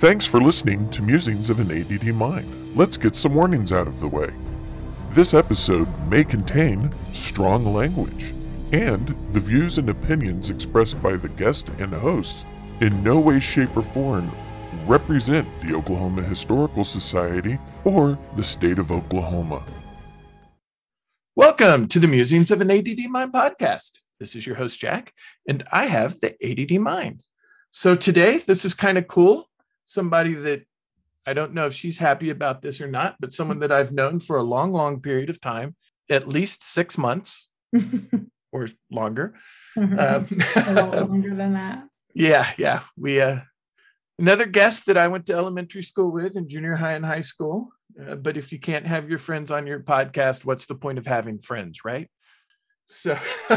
[0.00, 2.76] Thanks for listening to Musings of an ADD Mind.
[2.76, 4.28] Let's get some warnings out of the way.
[5.12, 8.34] This episode may contain strong language,
[8.72, 12.44] and the views and opinions expressed by the guest and hosts
[12.82, 14.30] in no way, shape, or form
[14.84, 19.64] represent the Oklahoma Historical Society or the state of Oklahoma.
[21.36, 24.00] Welcome to the Musings of an ADD Mind podcast.
[24.20, 25.14] This is your host, Jack,
[25.48, 27.22] and I have the ADD Mind.
[27.70, 29.48] So today, this is kind of cool.
[29.86, 30.66] Somebody that
[31.26, 34.20] I don't know if she's happy about this or not, but someone that I've known
[34.20, 35.74] for a long, long period of time,
[36.08, 37.50] at least six months
[38.52, 39.34] or longer.
[39.76, 41.88] Um, a lot longer than that.
[42.14, 42.82] Yeah, yeah.
[42.96, 43.40] We uh
[44.18, 47.70] another guest that I went to elementary school with in junior high and high school.
[48.00, 51.06] Uh, but if you can't have your friends on your podcast, what's the point of
[51.06, 52.08] having friends, right?
[52.88, 53.18] So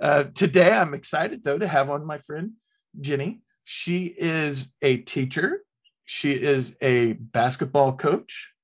[0.00, 2.52] uh, today I'm excited though to have on my friend
[2.98, 3.42] Jenny.
[3.70, 5.60] She is a teacher.
[6.06, 8.54] She is a basketball coach,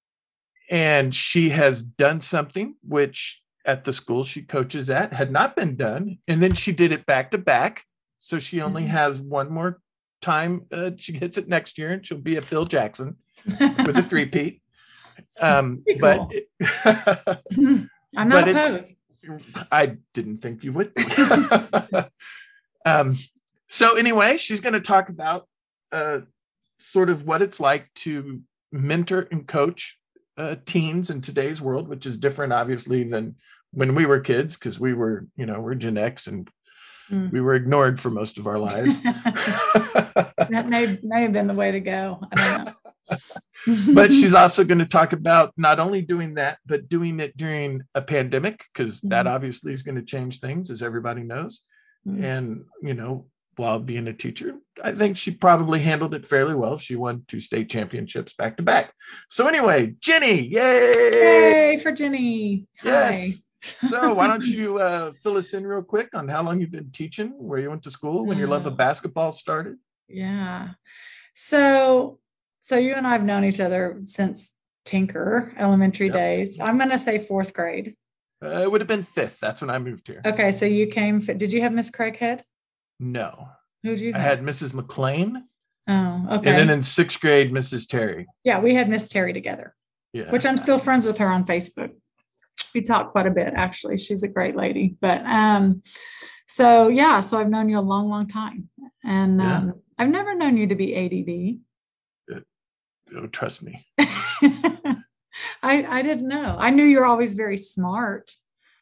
[0.70, 5.76] and she has done something which at the school she coaches at had not been
[5.76, 7.84] done, and then she did it back to back.
[8.18, 8.88] So she only Mhm.
[8.88, 9.82] has one more
[10.22, 10.64] time.
[10.72, 13.18] Uh, she hits it next year, and she'll be a Phil Jackson
[13.60, 14.62] with a three-peat.
[15.38, 16.32] Um, but
[18.16, 19.66] I'm not it's- opposed.
[19.70, 20.92] I didn't think you would.
[22.86, 23.16] um,
[23.68, 25.46] so anyway, she's going to talk about
[25.92, 26.20] uh,
[26.78, 28.40] sort of what it's like to
[28.72, 29.98] mentor and coach
[30.36, 33.36] uh, teens in today's world, which is different, obviously, than
[33.72, 36.48] when we were kids, because we were, you know, we're Gen X and
[37.10, 37.30] Mm.
[37.32, 38.98] we were ignored for most of our lives.
[39.02, 42.18] that may may have been the way to go.
[42.32, 43.92] I don't know.
[43.94, 47.82] but she's also going to talk about not only doing that, but doing it during
[47.94, 49.30] a pandemic, because that Mhm.
[49.34, 51.60] obviously is going to change things, as everybody knows.
[52.08, 52.22] Mm.
[52.24, 53.26] and you know
[53.56, 57.40] while being a teacher i think she probably handled it fairly well she won two
[57.40, 58.92] state championships back to back
[59.28, 62.66] so anyway jenny yay Yay for Jenny.
[62.80, 62.88] Hi.
[62.88, 63.40] yes
[63.88, 66.90] so why don't you uh, fill us in real quick on how long you've been
[66.90, 69.76] teaching where you went to school when your love of basketball started
[70.08, 70.70] Yeah.
[71.32, 72.18] So
[72.60, 74.54] so you and I have known each other since
[74.84, 76.14] Tinker elementary Yep.
[76.14, 76.60] days.
[76.60, 77.94] I'm gonna say fourth grade.
[78.44, 81.20] uh, it would have been fifth that's when i moved here Okay, so you came.
[81.20, 82.42] Did you have Miss Craighead?
[83.00, 83.48] No
[83.82, 84.38] Who did you i have?
[84.38, 85.44] had mrs mclean
[85.88, 86.50] oh, okay.
[86.50, 89.74] and then in sixth grade mrs terry yeah, we had Miss Terry together.
[90.12, 91.90] yeah which I'm still friends with her on Facebook.
[92.74, 93.96] We talk quite a bit, actually.
[93.98, 94.96] She's a great lady.
[95.00, 95.82] But um,
[96.46, 98.68] so yeah, so I've known you a long, long time.
[99.04, 99.56] And Yeah.
[99.58, 102.40] um, I've never known you to be ADD.
[103.16, 103.86] oh, trust me
[105.62, 106.56] I, I didn't know.
[106.58, 108.32] I knew you're always very smart.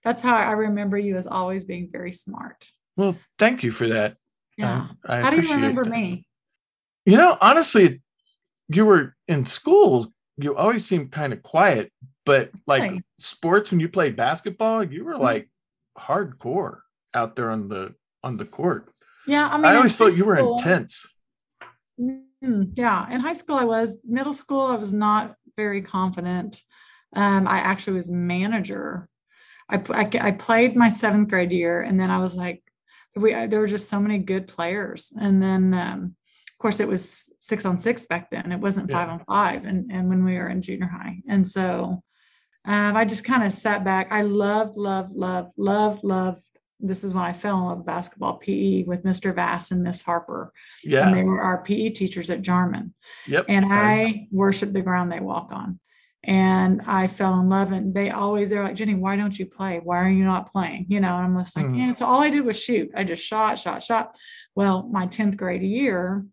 [0.04, 2.66] That's how I remember you as always being very smart.
[2.96, 4.16] Well thank you for that
[4.56, 4.88] Yeah.
[5.06, 5.90] I, I how do you remember that.
[5.90, 6.26] me?
[7.04, 8.00] You know, honestly,
[8.68, 11.92] you were in school, you always seemed kind of quiet,
[12.24, 13.02] but like Really?
[13.18, 15.20] sports when you played basketball, you were Mhm.
[15.30, 15.50] like
[15.98, 16.80] hardcore
[17.14, 18.92] out there on the on the court.
[19.26, 19.48] Yeah.
[19.48, 21.12] I mean, I, always felt you were school- intense.
[22.00, 23.98] Mm, yeah, in high school I was.
[24.04, 26.60] Middle school I was not very confident.
[27.14, 29.08] Um, I actually was manager.
[29.68, 29.76] I
[30.20, 32.62] I played my seventh grade year, and then I was like,
[33.16, 36.16] we there were just so many good players, and then um,
[36.48, 38.52] of course it was six on six back then.
[38.52, 42.02] It wasn't five on five, and and when we were in junior high, and so
[42.64, 44.12] um, I just kind of sat back.
[44.12, 46.40] I loved, loved, loved, loved, loved.
[46.84, 49.34] This is when I fell in love with basketball PE with Mr.
[49.34, 50.52] Vass and Miss Harper
[50.82, 51.06] Yeah.
[51.06, 52.94] and they were our PE teachers at Jarman.
[53.28, 53.46] Yep.
[53.48, 53.66] And.
[53.68, 55.78] I worship the ground they walk on.
[56.24, 57.72] And I fell in love.
[57.72, 59.80] And they always, they're like, Jenny, why don't you play?
[59.82, 60.86] Why are you not playing?
[60.88, 61.78] You know, and I'm just like, Mhm.
[61.78, 61.90] yeah.
[61.92, 62.90] So all I did was shoot.
[62.94, 64.16] I just shot, shot, shot.
[64.54, 66.24] Well, my 10th grade year,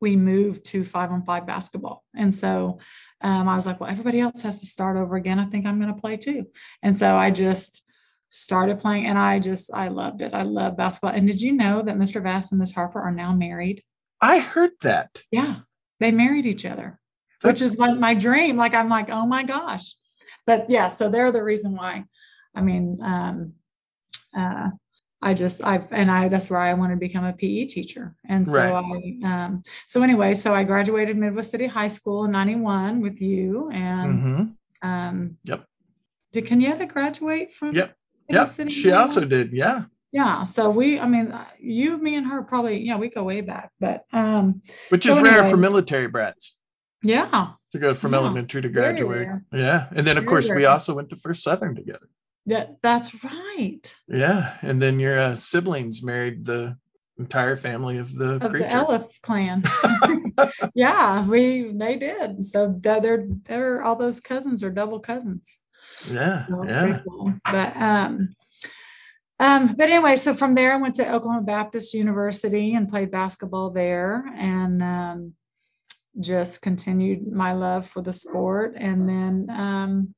[0.00, 2.04] we moved to five on five basketball.
[2.14, 2.80] And so
[3.22, 5.38] um, I was like, well, everybody else has to start over again.
[5.38, 6.46] I think I'm going to play too.
[6.82, 7.82] And so I just
[8.28, 10.34] started playing and I just, I loved it.
[10.34, 11.12] I love basketball.
[11.12, 12.22] And did you know that Mr.
[12.22, 13.82] Vass and Miss Harper are now married?
[14.20, 15.22] I heard that.
[15.30, 15.60] Yeah,
[16.00, 16.98] they married each other,
[17.42, 18.56] which is like my dream.
[18.56, 19.94] Like I'm like, oh my gosh.
[20.46, 22.04] But yeah, so they're the reason why.
[22.54, 23.52] I mean, um,
[24.36, 24.70] uh,
[25.22, 28.14] I just I've and I that's where I wanted to become a PE teacher.
[28.28, 29.18] And so Right.
[29.24, 33.70] I um so anyway, so I graduated Midwest City High School in 91 with you
[33.70, 34.54] and Mhm.
[34.82, 35.64] um Yep.
[36.32, 37.96] did Kenyatta graduate from Yep.
[38.28, 38.48] Yep.
[38.48, 39.52] City She also did.
[39.52, 39.84] Yeah.
[40.12, 43.40] yeah so we i mean uh, you me and her probably yeah we go way
[43.40, 46.58] back but um Which So is rare for military brats
[47.08, 49.26] yeah to go from Yeah, elementary to graduate.
[49.26, 49.44] rare.
[49.52, 49.88] Yeah.
[49.94, 52.08] And then, of Very course, we also went to First Southern together.
[52.46, 54.54] that that's right Yeah.
[54.62, 56.76] And then your uh, siblings married the
[57.18, 59.62] entire family of the of the Elif clan.
[60.74, 62.44] yeah, we they did.
[62.44, 65.58] So they're they're all those cousins are double cousins.
[66.10, 67.00] yeah, yeah.
[67.08, 67.32] cool.
[67.50, 68.34] But um,
[69.38, 73.70] um, but anyway, so from there I went to Oklahoma Baptist University and played basketball
[73.70, 75.34] there and um,
[76.20, 80.14] just continued my love for the sport and then um,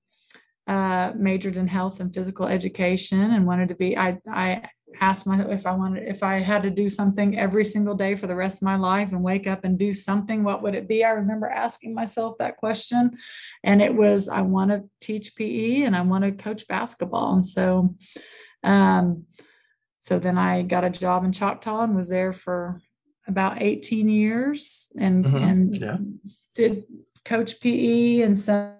[0.66, 4.68] uh, majored in health and physical education and wanted to be I I
[5.00, 8.26] asked myself if I wanted if I had to do something every single day for
[8.26, 11.04] the rest of my life and wake up and do something, what would it be?
[11.04, 13.16] I remember asking myself that question.
[13.64, 17.34] And it was I want to teach PE and I want to coach basketball.
[17.34, 17.94] And so
[18.62, 19.24] um
[20.00, 22.80] so then I got a job in Choctaw and was there for
[23.28, 25.96] about 18 years and Mhm, and yeah.
[26.54, 26.84] did
[27.24, 28.74] coach PE and some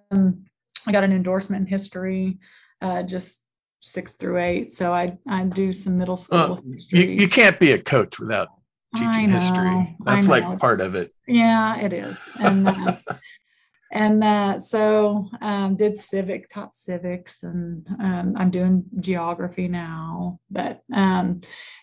[0.87, 2.39] I got an endorsement in history,
[2.81, 3.45] uh, just
[3.81, 4.73] six through eight.
[4.73, 8.49] So I I do some middle school Well, you, you can't be a coach without
[8.97, 9.71] teaching history.
[9.71, 11.13] know, That's like it's- part of it.
[11.27, 12.27] Yeah, it is.
[12.41, 12.97] And uh,
[13.93, 20.41] and uh, so um, did civic, taught civics, and um, I'm doing geography now.
[20.51, 21.41] But um,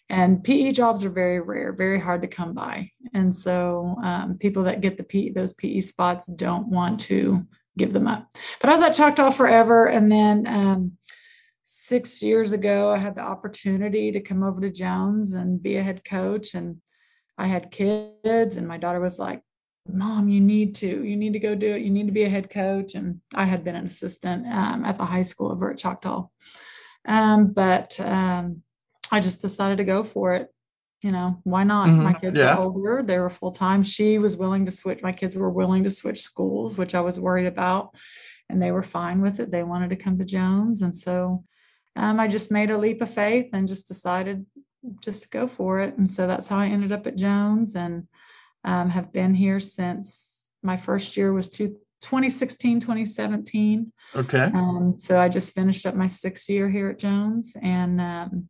[0.10, 2.92] and PE jobs are very rare, very hard to come by.
[3.14, 7.46] And so um, people that get the PE, those PE spots don't want to
[7.78, 8.30] give them up.
[8.62, 10.48] But I was at Choctaw forever, and then.
[10.48, 10.98] Um,
[11.68, 15.82] Six years ago, I had the opportunity to come over to Jones and be a
[15.82, 16.80] head coach, and
[17.40, 19.42] I had kids, and my daughter was like,
[19.88, 21.82] Mom, you need to, you need to go do it.
[21.82, 22.96] You need to be a head coach.
[22.96, 26.28] And I had been an assistant um, at the high school over at Choctaw.
[27.08, 28.64] Um, but um,
[29.12, 30.50] I just decided to go for it.
[31.02, 31.88] You know, why not?
[31.88, 32.56] My Mhm, kids yeah.
[32.58, 33.84] were older, they were full time.
[33.84, 35.04] She was willing to switch.
[35.04, 37.96] My kids were willing to switch schools, which I was worried about.
[38.50, 39.52] And they were fine with it.
[39.52, 40.82] They wanted to come to Jones.
[40.82, 41.44] And so
[41.96, 44.46] um, I just made a leap of faith and just decided
[45.02, 45.98] just to go for it.
[45.98, 48.08] And so that's how I ended up at Jones and
[48.64, 53.92] um, have been here since my first year was two, 2016, 2017.
[54.16, 54.44] Okay.
[54.54, 58.50] Um, so I just finished up my sixth year here at Jones and um,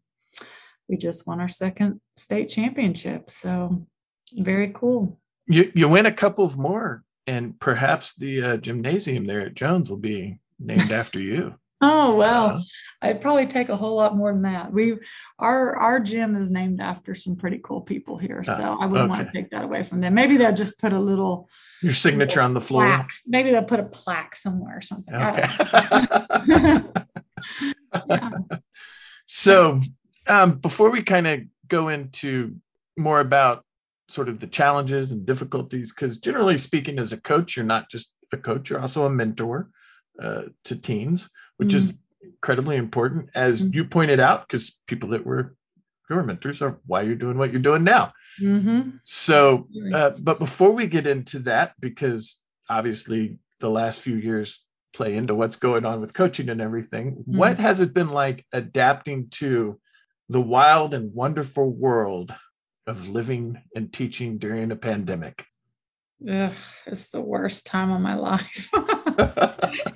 [0.88, 3.32] we just won our second state championship.
[3.32, 3.86] So
[4.34, 5.20] very cool.
[5.48, 9.90] You you win a couple of more, and perhaps the uh, gymnasium there at Jones
[9.90, 11.56] will be named after you.
[11.82, 12.62] Oh well, Uh,
[13.02, 14.72] I'd probably take a whole lot more than that.
[14.72, 14.96] We
[15.38, 19.10] our our gym is named after some pretty cool people here, so Ah, I wouldn't
[19.10, 20.14] want to take that away from them.
[20.14, 21.48] Maybe they'll just put a little
[21.82, 23.06] your signature on the floor.
[23.28, 25.14] Maybe they'll put a plaque somewhere or something.
[25.14, 26.84] Okay.
[28.08, 28.32] Yeah.
[29.26, 29.80] so
[30.27, 32.56] um, before we kind of go into
[32.98, 33.63] more about
[34.07, 38.13] sort of the challenges and difficulties because generally speaking as a coach you're not just
[38.31, 39.69] a coach you're also a mentor
[40.22, 43.30] uh, to teens which is incredibly important.
[43.33, 43.74] As Mhm.
[43.75, 45.56] you pointed out because people that were
[46.10, 48.13] your mentors are why you're doing what you're doing now.
[48.39, 49.00] Mhm.
[49.04, 54.63] so uh, but before we get into that because obviously the last few years
[54.94, 59.27] play into what's going on with coaching and everything what has it been like adapting
[59.30, 59.80] to
[60.30, 62.33] the wild and wonderful world
[62.88, 65.45] of living and teaching during a pandemic
[66.27, 66.54] Ugh,
[66.86, 68.69] it's the worst time of my life.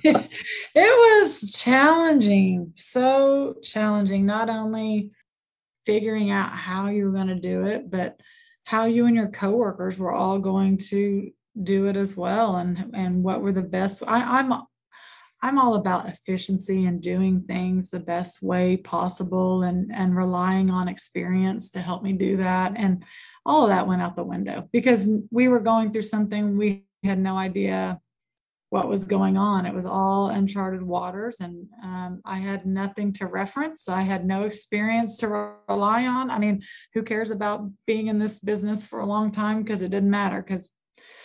[0.04, 0.30] it
[0.74, 5.10] was challenging, so challenging, not only
[5.86, 8.20] figuring out how you were going to do it, but
[8.64, 13.24] how you and your coworkers were all going to do it as well and and
[13.24, 14.52] what were the best I, I'm
[15.42, 20.88] I'm all about efficiency and doing things the best way possible and and relying on
[20.88, 23.04] experience to help me do that and
[23.46, 27.18] all of that went out the window because we were going through something we had
[27.18, 28.00] no idea
[28.70, 29.66] what was going on.
[29.66, 33.88] It was all uncharted waters, and um, I had nothing to reference.
[33.88, 36.30] I had no experience to rely on.
[36.30, 36.62] I mean,
[36.94, 39.62] who cares about being in this business for a long time?
[39.62, 40.40] Because it didn't matter.
[40.40, 40.70] Because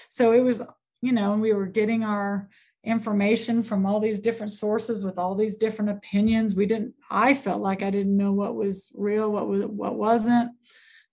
[0.09, 0.63] so it was,
[1.03, 2.49] you know, and we were getting our
[2.85, 6.55] information from all these different sources with all these different opinions.
[6.55, 6.93] We didn't.
[7.09, 10.51] I felt like I didn't know what was real, what was what wasn't.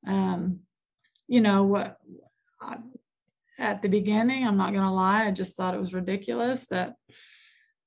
[0.06, 0.60] Um,
[1.28, 1.96] you know what
[2.60, 2.76] I,
[3.58, 6.94] at the beginning i'm not going to lie i just thought it was ridiculous that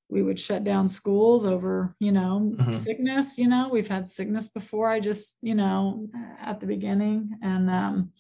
[0.10, 2.74] we would shut down schools over you know Mhm.
[2.74, 6.08] sickness you know we've had sickness before i just you know
[6.40, 8.12] at the beginning and um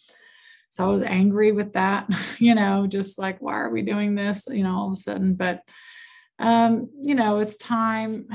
[0.75, 2.07] so i was angry with that
[2.39, 5.35] you know just like why are we doing this you know all of a sudden
[5.35, 5.61] but
[6.39, 8.27] um you know it's time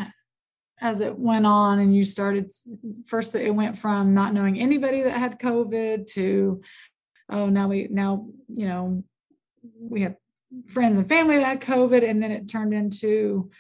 [0.80, 2.50] as it went on and you started
[3.06, 6.62] first it went from not knowing anybody that had covid to
[7.28, 9.04] oh now we now you know
[9.78, 10.16] we have
[10.66, 13.50] friends and family that had covid and then it turned into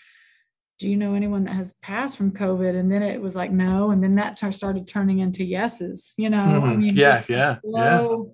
[0.80, 2.74] do you know anyone that has passed from COVID?
[2.74, 3.90] And then it was like, no.
[3.90, 6.62] And then that started turning into yeses, you know, Mhm.
[6.62, 7.58] I mean, yeah, yeah.
[7.60, 8.32] slow.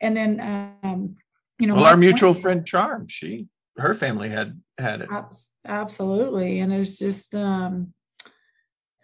[0.00, 1.16] And then, um,
[1.58, 5.08] you know, well, our mutual point- friend Charm, she her family had had it.
[5.10, 7.92] Abs- absolutely and it's just um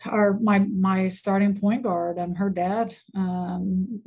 [0.05, 4.00] our my my starting point guard um her dad um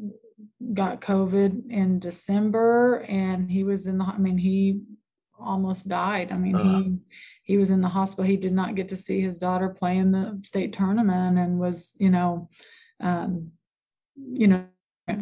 [0.73, 4.81] got covid in december and he was in the i mean he
[5.39, 6.83] almost died i mean Ugh.
[6.83, 6.97] he
[7.43, 10.11] he was in the hospital he did not get to see his daughter play in
[10.11, 12.49] the state tournament and was you know
[12.99, 13.51] um
[14.15, 14.65] you know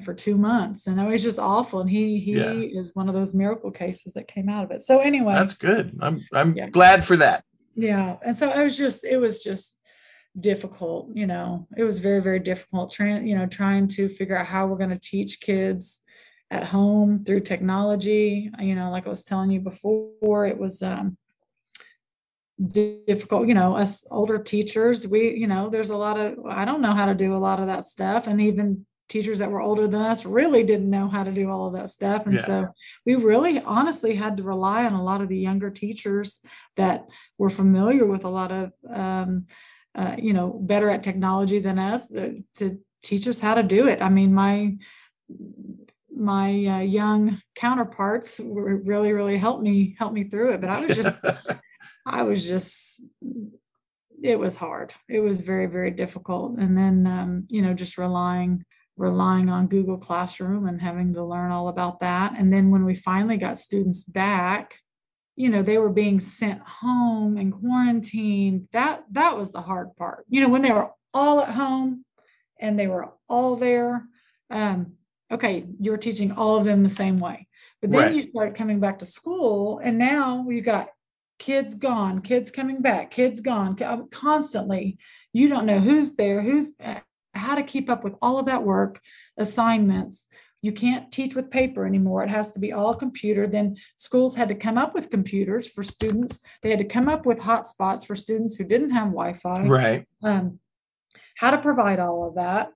[0.03, 2.79] for two months and it was just awful and he he Yeah.
[2.79, 5.97] is one of those miracle cases that came out of it so anyway That's good.
[6.01, 6.69] I'm I'm Yeah.
[6.69, 7.43] glad for that.
[7.75, 9.77] yeah and so it was just it was just
[10.39, 14.45] difficult you know it was very very difficult trying you know trying to figure out
[14.45, 15.99] how we're going to teach kids
[16.51, 21.17] at home through technology you know like i was telling you before it was um
[22.71, 26.81] difficult you know us older teachers we you know there's a lot of i don't
[26.81, 29.87] know how to do a lot of that stuff and even teachers that were older
[29.87, 32.45] than us really didn't know how to do all of that stuff and Yeah.
[32.45, 32.67] so
[33.05, 36.39] we really honestly had to rely on a lot of the younger teachers
[36.75, 37.05] that
[37.37, 39.45] were familiar with a lot of um,
[39.95, 43.87] uh, you know better at technology than us uh, to teach us how to do
[43.87, 44.75] it i mean my
[46.15, 50.85] my uh, young counterparts were really really helped me help me through it but i
[50.85, 51.21] was just
[52.07, 53.01] I was just,
[54.23, 54.93] it was hard.
[55.09, 56.57] It was very, very difficult.
[56.57, 58.63] And then, um, you know, just relying,
[58.97, 62.33] relying on Google Classroom and having to learn all about that.
[62.37, 64.79] And then when we finally got students back,
[65.35, 68.67] you know, they were being sent home and quarantined.
[68.71, 70.25] That, that was the hard part.
[70.29, 72.03] You know, when they were all at home
[72.59, 74.07] and they were all there,
[74.49, 74.93] um,
[75.31, 77.47] okay, you're teaching all of them the same way.
[77.81, 78.15] But then Right.
[78.15, 80.89] you start coming back to school, and now you got
[81.37, 83.75] kids gone, kids coming back, kids gone,
[84.09, 84.97] constantly.
[85.33, 86.71] You don't know who's there, who's
[87.37, 89.01] how to keep up with all of that work,
[89.37, 90.27] assignments.
[90.61, 92.23] You can't teach with paper anymore.
[92.23, 93.47] It has to be all computer.
[93.47, 96.41] Then schools had to come up with computers for students.
[96.61, 100.05] They had to come up with hotspots for students who didn't have Wi-Fi right.
[100.23, 100.59] um,
[101.37, 102.71] how to provide all of that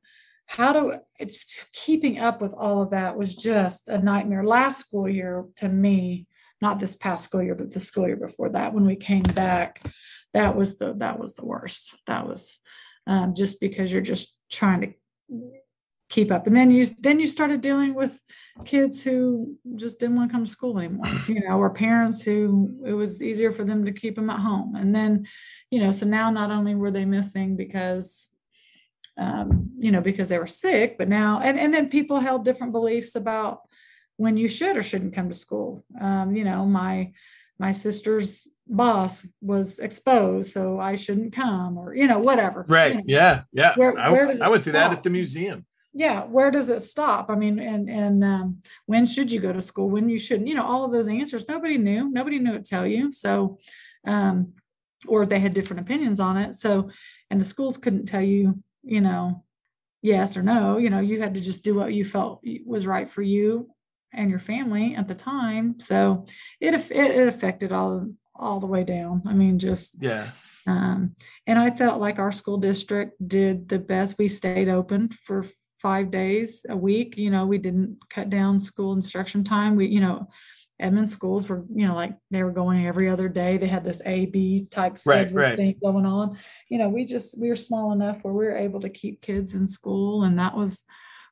[0.51, 5.08] how to it's keeping up with all of that was just a nightmare last school
[5.08, 6.27] year to me
[6.62, 9.82] not this past school year but the school year before that when we came back
[10.34, 12.60] that was the that was the worst that was
[13.08, 14.93] um, just because you're just trying to
[16.12, 16.46] keep up.
[16.46, 18.22] And then you then you started dealing with
[18.65, 22.77] kids who just didn't want to come to school anymore you know or parents who
[22.86, 24.75] it was easier for them to keep them at home.
[24.75, 25.25] And then
[25.72, 28.36] you know so now not only were they missing because
[29.17, 32.74] um, you know because they were sick but now and, and then people held different
[32.74, 33.62] beliefs about
[34.17, 35.86] when you should or shouldn't come to school.
[36.00, 37.13] Um, you know my
[37.62, 42.96] my sister's boss was exposed so i shouldn't come or you know whatever you Right.
[42.96, 43.03] know.
[43.06, 43.44] Yeah.
[43.62, 43.74] Yeah.
[43.75, 45.60] Where- I, where does I it went through that at the museum.
[46.06, 48.48] yeah where does it stop i mean and and um,
[48.91, 51.48] when should you go to school when you shouldn't you know all of those answers
[51.53, 53.58] nobody knew nobody knew to tell you so
[54.13, 54.36] um
[55.08, 56.89] or they had different opinions on it so
[57.30, 58.44] and the schools couldn't tell you
[58.96, 59.44] you know
[60.01, 62.41] yes or no you know you had to just do what you felt
[62.74, 63.68] was right for you
[64.13, 66.25] and your family at the time so
[66.60, 70.32] it it, it affected all all the way down i mean just Yeah.
[70.68, 71.15] um,
[71.48, 74.18] and I felt like our school district did the best.
[74.20, 75.44] We stayed open for
[75.82, 77.18] five days a week.
[77.18, 79.75] You know, we didn't cut down school instruction time.
[79.75, 80.27] We, you know,
[80.80, 83.58] Edmond schools were, you know, like they were going every other day.
[83.58, 85.56] They had this A B type Right, schedule right.
[85.58, 86.38] thing going on.
[86.70, 89.56] You know, we just we were small enough where we were able to keep kids
[89.56, 90.84] in school, and that was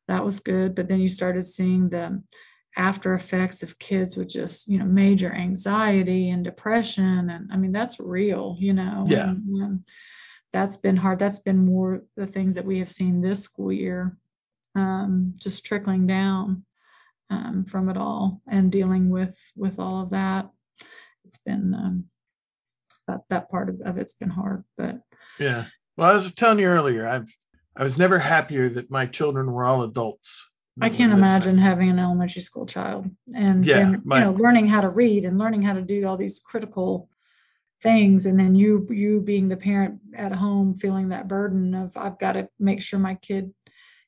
[0.08, 0.74] that was good.
[0.76, 2.22] But then you started seeing the
[2.80, 7.74] after effects of kids with just you know major anxiety and depression and i mean
[7.74, 9.30] that's real you know Yeah.
[9.30, 9.84] and, um,
[10.54, 14.18] that's been hard that's been more the things that we have seen this school year
[14.76, 16.66] um, just trickling down
[17.30, 20.50] um, from it all and dealing with with all of that
[21.26, 22.06] it's been um,
[23.08, 25.02] that that part of, of it's been hard but
[25.38, 25.66] Yeah.
[25.98, 27.28] Well, I was telling you earlier, I've
[27.76, 30.48] I was never happier that my children were all adults.
[30.82, 34.68] I can't imagine having an elementary school child and Yeah, then, my- you know learning
[34.68, 37.10] how to read and learning how to do all these critical
[37.82, 42.20] things and then you you being the parent at home feeling that burden of I've
[42.20, 43.54] got to make sure my kid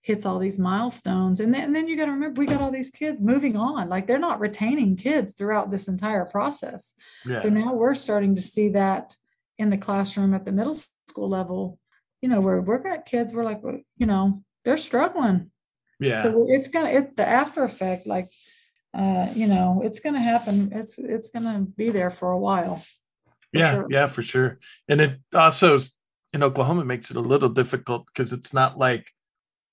[0.03, 1.39] hits all these milestones.
[1.39, 3.87] And then, and then you got to remember we got all these kids moving on.
[3.87, 6.95] Like they're not retaining kids throughout this entire process.
[7.23, 7.35] Yeah.
[7.35, 9.15] so now we're starting to see that
[9.59, 10.73] in the classroom at the middle
[11.07, 11.77] school level
[12.21, 13.61] you know where we're got kids we're like
[13.97, 15.51] you know they're struggling
[16.01, 16.21] yeah.
[16.21, 18.27] so it's gonna it the after effect like
[18.93, 22.83] uh you know it's gonna happen it's it's gonna be there for a while
[23.53, 23.87] yeah, sure.
[23.89, 24.59] yeah, for sure.
[24.87, 25.77] And it also
[26.33, 29.07] in Oklahoma makes it a little difficult because it's not like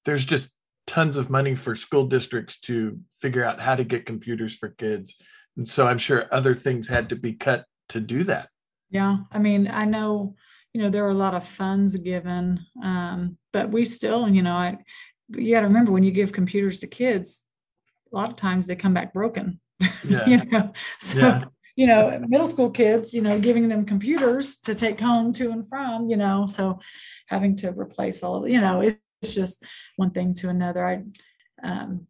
[0.04, 0.54] there's just
[0.86, 5.14] tons of money for school districts to figure out how to get computers for kids.
[5.56, 8.48] And so I'm sure other things had to be cut to do that.
[8.90, 10.34] Yeah, I mean, I know,
[10.72, 14.54] you know, there are a lot of funds given, um, but we still, you know,
[14.54, 14.78] I
[15.30, 17.44] you got to remember when you give computers to kids,
[18.12, 19.60] a lot of times they come back broken.
[20.08, 20.26] Yeah.
[20.26, 21.44] you know, so Yeah.
[21.76, 25.68] you know, middle school kids, you know, giving them computers to take home to and
[25.68, 26.80] from, you know, so
[27.26, 29.64] having to replace all of, you know, it's just
[29.96, 30.84] one thing to another.
[30.84, 31.02] I,
[31.62, 32.06] um,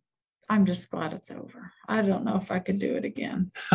[0.48, 1.72] I'm just glad it's over.
[1.86, 3.50] I don't know if I could do it again.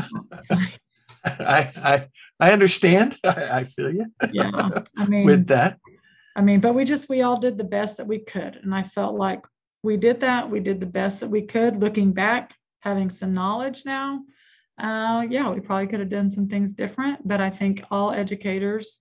[1.26, 2.08] I I
[2.40, 3.18] I understand.
[3.24, 5.80] I, I feel you yeah, I mean, with that.
[6.36, 8.84] I mean, but we just we all did the best that we could, and I
[8.84, 9.46] felt like
[9.84, 10.50] we did that.
[10.50, 11.78] We did the best that we could.
[11.78, 14.22] Looking back, having some knowledge now,
[14.80, 17.28] uh, yeah, we probably could have done some things different.
[17.28, 19.00] But I think all educators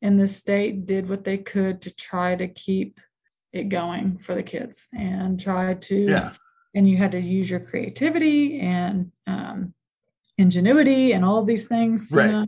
[0.00, 3.00] in this state did what they could to try to keep
[3.52, 6.32] it going for the kids and try to Yeah.
[6.74, 9.74] and you had to use your creativity and um,
[10.36, 12.30] ingenuity and all of these things you Right.
[12.30, 12.46] know,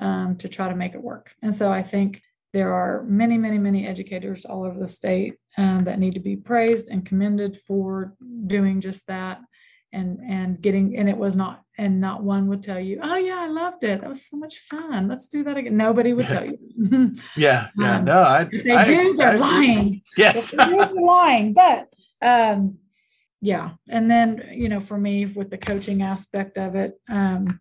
[0.00, 3.58] um, to try to make it work and so i think there are many many
[3.58, 8.14] many educators all over the state um, that need to be praised and commended for
[8.46, 9.40] doing just that
[9.92, 13.38] and and getting and it was not and not one would tell you oh yeah
[13.38, 14.00] i loved it.
[14.00, 15.08] That was so much fun.
[15.08, 15.76] Let's do that again.
[15.76, 16.58] Nobody would tell you.
[17.36, 17.68] Yeah.
[17.76, 17.96] Yeah.
[17.98, 20.02] Um, no, I if they I- do they're I lying.
[20.16, 20.50] Yes.
[20.50, 21.54] they're lying.
[21.54, 21.88] But
[22.20, 22.78] um
[23.40, 23.70] yeah.
[23.88, 27.60] And then you know for me with the coaching aspect of it um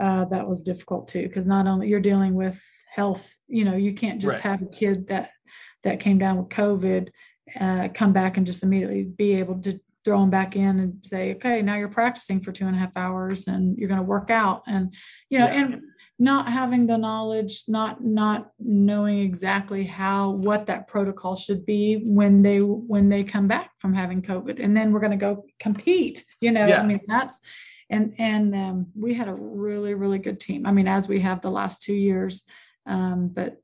[0.00, 2.62] uh that was difficult too because not only you're dealing with
[2.94, 4.50] health you know you can't just Right.
[4.50, 5.30] have a kid that
[5.82, 7.08] that came down with covid
[7.60, 11.32] uh come back and just immediately be able to throw them back in and say
[11.34, 14.30] okay now you're practicing for two and a half hours and you're going to work
[14.30, 14.94] out and
[15.30, 15.60] you know Yeah.
[15.60, 15.82] and
[16.18, 22.42] not having the knowledge not not knowing exactly how what that protocol should be when
[22.42, 26.24] they when they come back from having covid and then we're going to go compete
[26.40, 26.80] you know Yeah.
[26.80, 27.40] i mean that's
[27.90, 31.40] and and um, we had a really really good team i mean as we have
[31.40, 32.44] the last two years
[32.86, 33.60] um, but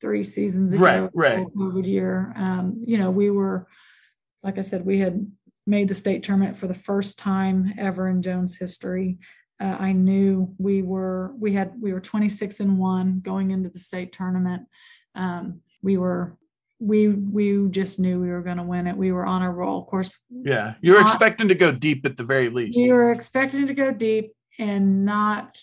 [0.00, 1.46] three seasons ago Right, right.
[1.54, 3.66] covid year um, you know we were
[4.42, 5.30] like i said we had
[5.66, 9.18] made the state tournament for the first time ever in jones history
[9.60, 13.78] uh, I knew we were we had we were 26 and one going into the
[13.78, 14.68] state tournament.
[15.14, 16.36] Um, we were
[16.80, 18.96] we we just knew we were going to win it.
[18.96, 19.80] We were on a roll.
[19.80, 20.74] Of course, Yeah.
[20.80, 22.78] You were Not- expecting to go deep at the very least.
[22.78, 25.58] we were expecting to go deep and not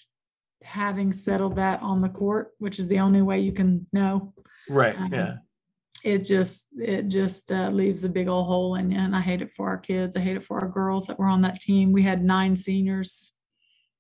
[0.64, 4.34] having settled that on the court, which is the only way you can know.
[4.70, 4.98] Right.
[5.00, 5.38] Um, Yeah.
[6.04, 9.42] It just it just uh, leaves a big old hole in you, and I hate
[9.42, 10.16] it for our kids.
[10.16, 11.92] I hate it for our girls that were on that team.
[11.92, 13.32] We had nine seniors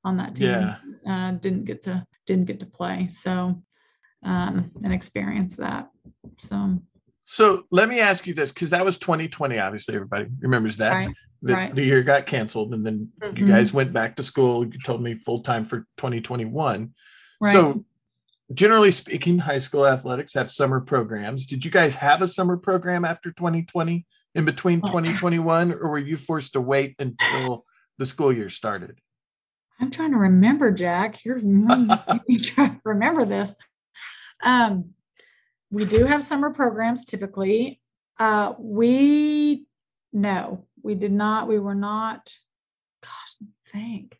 [0.03, 0.49] on that team.
[0.49, 0.77] Yeah.
[1.07, 3.61] uh, didn't get to didn't get to play so
[4.23, 5.89] um and experience that
[6.37, 6.79] so
[7.27, 9.57] So let me ask you this, because that was 2020.
[9.59, 10.93] Obviously, everybody remembers that.
[10.93, 11.75] right The, right.
[11.75, 13.47] the year got canceled, and then you Mhm.
[13.47, 14.65] guys went back to school.
[14.65, 16.93] You told me full time for 2021.
[17.41, 17.83] right So,
[18.53, 21.45] generally speaking, high school athletics have summer programs.
[21.47, 24.87] Did you guys have a summer program after 2020 in between Oh.
[24.87, 27.65] 2021, or were you forced to wait until
[27.97, 28.99] the school year started?
[29.77, 31.37] i'm trying to remember jack you're
[32.29, 33.53] you trying to remember this
[34.41, 34.94] um
[35.75, 37.81] we do have summer programs typically.
[38.17, 39.65] Uh we
[40.13, 42.31] no we did not we were not
[43.03, 44.17] gosh think.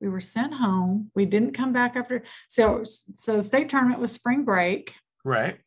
[0.00, 1.10] We were sent home.
[1.14, 4.94] We didn't come back after so so state tournament was spring break.
[5.24, 5.58] Right.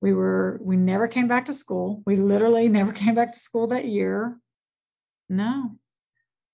[0.00, 2.02] we were we never came back to school.
[2.06, 4.38] We literally never came back to school that year.
[5.28, 5.76] No.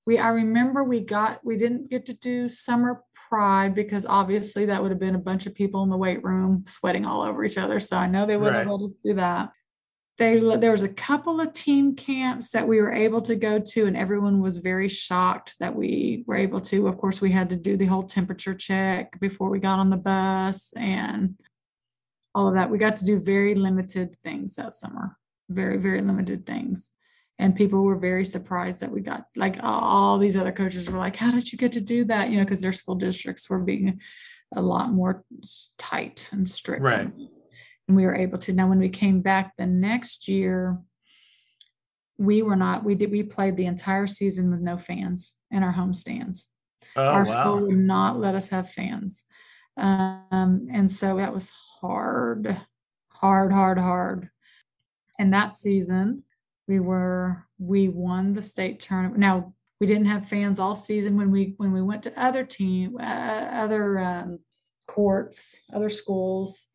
[0.05, 3.02] We i remember we got we didn't get to do summer
[3.33, 6.64] pride because obviously that would have been a bunch of people in the weight room
[6.66, 9.51] sweating all over each other so i know they wouldn't have able to do that
[10.18, 13.87] they there was a couple of team camps that we were able to go to
[13.87, 17.57] and everyone was very shocked that we were able to of course we had to
[17.57, 21.35] do the whole temperature check before we got on the bus and
[22.35, 22.71] all of that.
[22.71, 25.16] We got to do very limited things that summer,
[25.49, 26.92] very, very limited things.
[27.38, 31.16] And people were very surprised that we got like all these other coaches were like,
[31.16, 32.31] How did you get to do that?
[32.31, 34.01] You know, because their school districts were being
[34.55, 35.25] a lot more
[35.79, 36.83] tight and strict.
[36.83, 37.11] Right.
[37.88, 38.53] And we were able to.
[38.53, 40.79] Now, when we came back the next year,
[42.18, 45.73] we were not, we did, we played the entire season with no fans in our
[45.73, 46.51] home stands
[46.97, 47.33] Oh, our wow.
[47.33, 49.25] school would not let us have fans
[49.77, 52.61] um, and so that was hard
[53.09, 54.29] hard hard hard
[55.18, 56.25] and that season
[56.73, 61.31] we were we won the state tournament now we didn't have fans all season when
[61.31, 64.39] we when we went to other team uh, other um,
[64.87, 66.69] courts, other schools,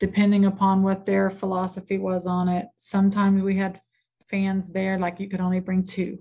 [0.00, 2.66] depending upon what their philosophy was on it.
[2.76, 3.80] Sometimes we had
[4.28, 6.18] fans there, like you could only bring two,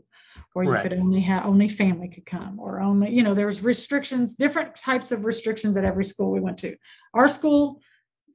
[0.55, 0.83] or you Right.
[0.83, 4.75] could only have only family could come, or only, you know, there was restrictions, different
[4.75, 6.75] types of restrictions at every school we went to.
[7.13, 7.81] Our school,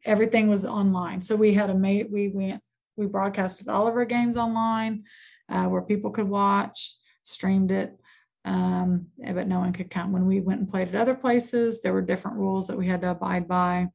[0.05, 1.23] everything was online.
[1.23, 2.63] So we had a mate, we went,
[2.97, 5.05] we broadcasted all of our games online
[5.49, 7.97] uh, where people could watch, streamed it.
[8.45, 10.13] Um, but no one could come.
[10.13, 13.01] When we went and played at other places, there were different rules that we had
[13.01, 13.89] to abide by.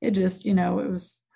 [0.00, 1.26] It just, you know, it was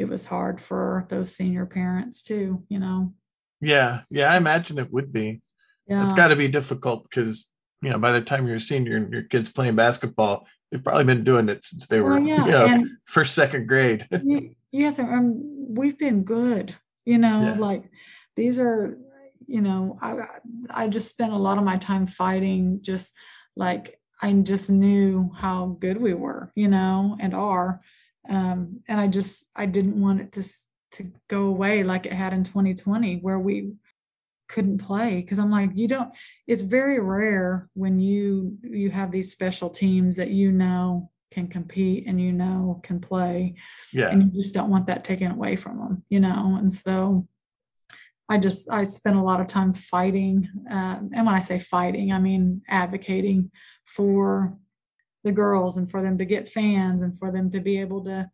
[0.00, 3.12] it was hard for those senior parents too, you know.
[3.60, 5.42] Yeah, yeah, I imagine it would be.
[5.86, 6.04] Yeah.
[6.04, 7.50] It's got to be difficult because
[7.82, 11.04] you know by the time you're a senior and your kids playing basketball, they've probably
[11.04, 14.08] been doing it since they were Well, yeah, you know, and first second grade.
[14.70, 17.58] You, you have to remember we've been good you know Yeah.
[17.58, 17.90] like
[18.36, 18.98] these are
[19.46, 20.20] you know I,
[20.70, 23.12] I just spent a lot of my time fighting just
[23.56, 27.80] like i just knew how good we were you know and are
[28.28, 30.42] um and i just i didn't want it to
[30.92, 33.72] to go away like it had in 2020 where we
[34.48, 36.14] couldn't play because i'm like you don't
[36.46, 42.04] it's very rare when you you have these special teams that you know can compete
[42.06, 43.54] and you know can play.
[43.92, 46.56] Yeah, and you just don't want that taken away from them you know?
[46.58, 47.26] And so
[48.28, 52.12] i just i spent a lot of time fighting um, and when i say fighting
[52.12, 53.50] i mean advocating
[53.84, 54.56] for
[55.24, 58.30] the girls and for them to get fans and for them to be able to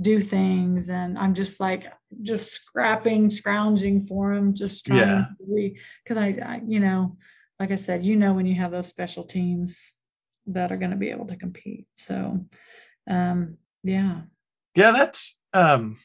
[0.00, 0.88] do things.
[0.88, 5.24] And i'm just like just scrapping scrounging for them just trying Yeah.
[5.46, 7.16] to because I, I you know
[7.58, 9.92] like i said you know when you have those special teams
[10.52, 12.44] that are going to be able to compete so
[13.08, 14.20] um yeah
[14.74, 14.92] yeah.
[14.92, 15.96] That's um,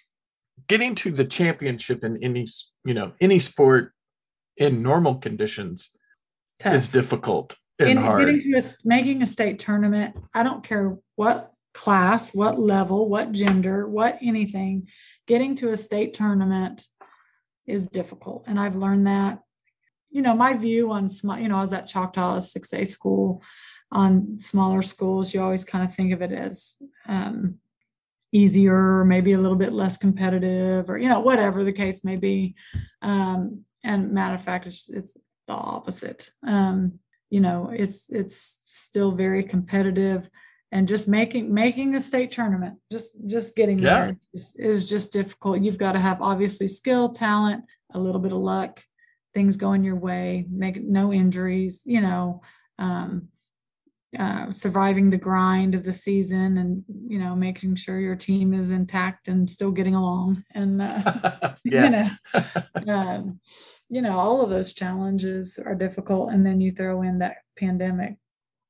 [0.68, 2.46] getting to the championship in any
[2.84, 3.94] you know any sport
[4.58, 5.90] in normal conditions
[6.60, 6.74] tough.
[6.74, 8.26] is difficult and Getting- hard.
[8.26, 13.34] Getting to a, making a state tournament, I don't care what class, what level, what
[13.34, 14.88] gender, what anything,
[15.28, 16.88] getting to a state tournament
[17.68, 18.46] is difficult.
[18.48, 19.40] And I've learned that.
[20.10, 23.44] You know, my view on small, you know, I was at Choctaw 6A school
[23.96, 26.76] on smaller schools, you always kind of think of it as
[27.08, 27.56] um,
[28.32, 32.56] easier, maybe a little bit less competitive, or, you know, whatever the case may be.
[33.02, 36.32] Um, and matter of fact, it's, it's the opposite.
[36.46, 40.30] Um, you know it's it's still very competitive
[40.72, 44.06] and just making making the state tournament just just getting Yeah.
[44.06, 48.32] there is, is just difficult you've got to have obviously skill talent a little bit
[48.32, 48.82] of luck
[49.34, 52.42] things going your way make no injuries you know
[52.78, 53.30] um,
[54.20, 58.70] uh, surviving the grind of the season and you know making sure your team is
[58.70, 62.10] intact and still getting along and uh, yeah, you know
[62.94, 63.40] um,
[63.90, 68.16] you know all of those challenges are difficult and then you throw in that pandemic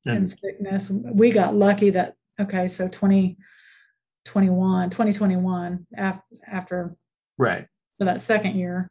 [0.05, 0.89] and And- sickness.
[0.89, 6.95] We got lucky that okay so 2021 2021 after after
[7.37, 7.67] right.
[7.97, 8.89] for that second year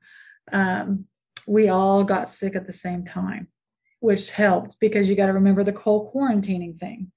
[0.53, 1.07] um,
[1.47, 3.49] we all got sick at the same time
[4.05, 7.11] which helped because you got to remember the whole quarantining thing.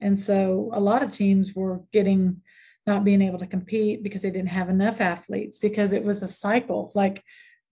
[0.00, 2.42] And so a lot of teams were getting
[2.86, 6.28] not being able to compete because they didn't have enough athletes because it was a
[6.28, 6.92] cycle.
[6.94, 7.24] Like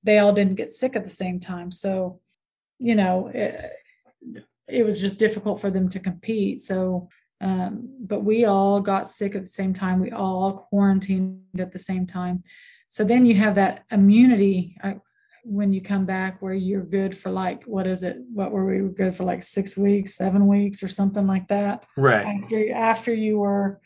[0.03, 1.71] they all didn't get sick at the same time.
[1.71, 2.19] So
[2.81, 3.71] you know it,
[4.69, 6.61] it was just difficult for them to compete.
[6.61, 7.09] So
[7.41, 10.01] um, but we all got sick at the same time.
[10.01, 12.43] We all quarantined at the same time.
[12.89, 14.95] So then you have that immunity uh,
[15.49, 18.17] when you come back where you're good for like what is it?
[18.33, 21.85] What were we good for like six weeks seven weeks or something like that?
[21.97, 22.27] Right.
[22.27, 23.81] after after you were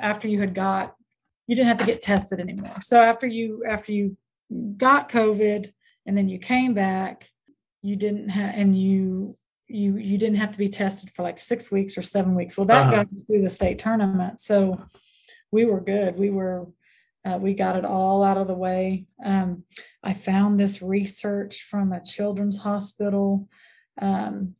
[0.00, 0.94] after you had got
[1.48, 2.80] you didn't have to get tested anymore.
[2.82, 4.16] So after you after you
[4.76, 5.72] got covid
[6.06, 7.28] and then you came back
[7.82, 9.36] you didn't have and you
[9.66, 12.56] you you didn't have to be tested for like six weeks or seven weeks.
[12.56, 12.90] Well that Uh-huh.
[13.04, 14.40] got us through the state tournament.
[14.40, 14.80] So
[15.50, 16.16] we were good.
[16.16, 16.68] We were
[17.24, 19.64] uh, we got it all out of the way um,
[20.02, 23.48] i found this research from a children's hospital
[24.00, 24.54] um,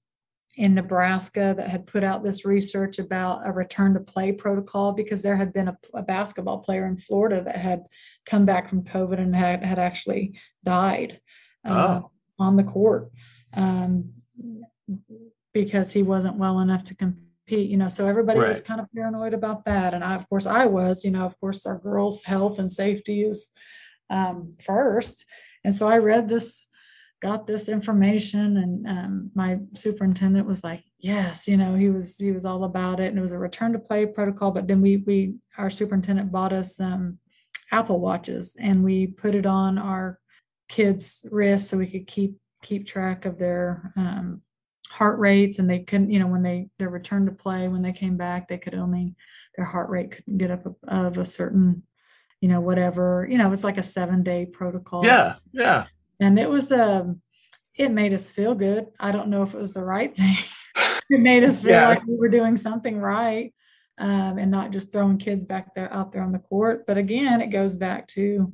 [0.57, 5.22] in Nebraska that had put out this research about a return to play protocol because
[5.22, 7.85] there had been a, a basketball player in Florida that had
[8.27, 11.20] come back from COVID and had, had actually died
[11.64, 12.11] uh, Oh.
[12.38, 13.11] on the court
[13.55, 14.12] um,
[15.55, 17.32] because he wasn't well enough to compete.
[17.46, 20.46] Pete, you know, so everybody was kind of paranoid about that, and I, of course,
[20.46, 21.05] I was.
[21.05, 23.50] You know, of course, our girls' health and safety is
[24.11, 25.24] um, first,
[25.64, 26.68] and so I read this
[27.22, 32.33] got this information and um, my superintendent was like yes you know he was he
[32.33, 33.07] was all about it.
[33.07, 36.52] And it was a return to play protocol but then we we our superintendent bought
[36.52, 37.18] us um,
[37.70, 40.18] apple watches and we put it on our
[40.68, 44.42] kids wrists so we could keep keep track of their um,
[44.92, 47.92] heart rates and they couldn't you know when they their return to play when they
[47.92, 49.14] came back they could only
[49.57, 51.83] their heart rate couldn't get up of a certain
[52.42, 55.87] you know whatever you know it was like a seven day protocol Yeah, yeah.
[56.20, 57.22] and it was um
[57.74, 60.37] it made us feel good i don't know if it was the right thing
[61.09, 61.88] it made us feel Yeah.
[61.88, 63.55] like we were doing something right
[63.98, 67.40] um, and not just throwing kids back there out there on the court but again
[67.40, 68.52] it goes back to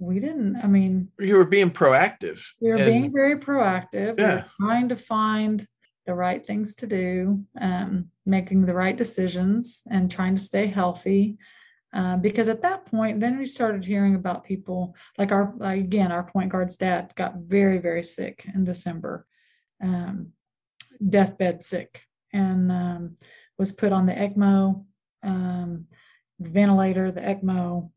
[0.00, 2.42] we didn't i mean You were being proactive.
[2.60, 4.16] we were and- being very proactive.
[4.16, 4.36] We Yeah.
[4.36, 5.66] were trying to find
[6.06, 11.36] the right things to do, um, making the right decisions, and trying to stay healthy.
[11.92, 16.24] Uh, because at that point, then we started hearing about people like our again, our
[16.24, 19.26] point guard's dad got very very sick in December,
[19.82, 20.32] um,
[21.16, 21.90] deathbed sick,
[22.32, 23.16] and um,
[23.58, 24.84] was put on the ECMO
[25.22, 25.86] um,
[26.40, 27.90] ventilator, the ECMO.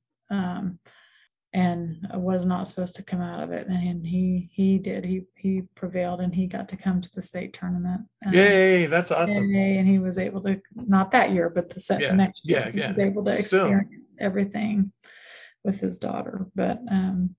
[1.55, 5.61] And was not supposed to come out of it and he he did he he
[5.75, 9.51] prevailed and he got to come to the state tournament um, Yay, that's awesome.
[9.51, 12.41] yay, and he was able to not that year but the set Yeah, the next
[12.43, 12.87] year yeah, he yeah.
[12.87, 13.65] was able to Still.
[13.67, 14.91] experience everything
[15.63, 17.35] with his daughter but um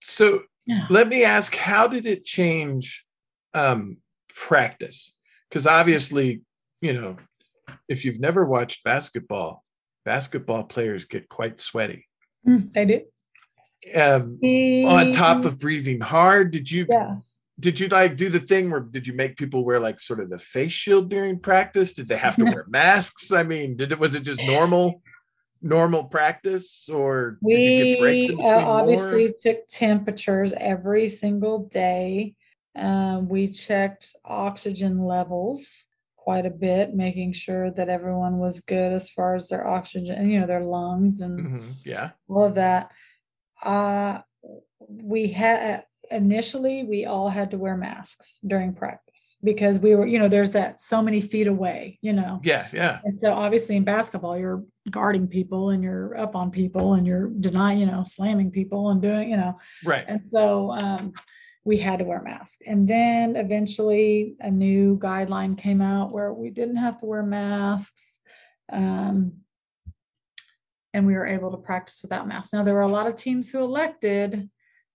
[0.00, 3.04] So yeah let me ask how did it change
[3.52, 3.98] um
[4.34, 5.14] practice
[5.50, 6.40] because obviously
[6.80, 7.16] you know
[7.86, 9.62] if you've never watched basketball
[10.06, 12.08] basketball players get quite sweaty
[12.48, 13.02] Mm, they did
[13.94, 16.50] um on top of breathing hard?
[16.50, 17.38] Did you yes.
[17.58, 20.30] did you like do the thing where did you make people wear like sort of
[20.30, 21.92] the face shield during practice?
[21.92, 23.32] Did they have to wear masks?
[23.32, 25.02] I mean did it was it just normal
[25.62, 29.34] normal practice or did you get breaks we in uh, obviously more?
[29.42, 32.34] took temperatures every single day.
[32.76, 35.84] Um, we checked oxygen levels
[36.16, 40.40] quite a bit making sure that everyone was good as far as their oxygen you
[40.40, 42.10] know their lungs and Mhm, yeah.
[42.28, 42.90] all of that
[43.64, 44.18] uh
[44.88, 50.18] we had initially we all had to wear masks during practice because we were you
[50.18, 53.84] know there's that so many feet away you know yeah yeah and so obviously in
[53.84, 58.50] basketball, you're guarding people and you're up on people and you're denying, you know, slamming
[58.50, 59.54] people and doing, you know.
[59.84, 61.12] right And so um,
[61.64, 62.58] we had to wear masks.
[62.66, 68.18] And then eventually a new guideline came out where we didn't have to wear masks.
[68.72, 69.38] Um,
[70.96, 72.54] and we were able to practice without masks.
[72.54, 74.48] Now, there were a lot of teams who elected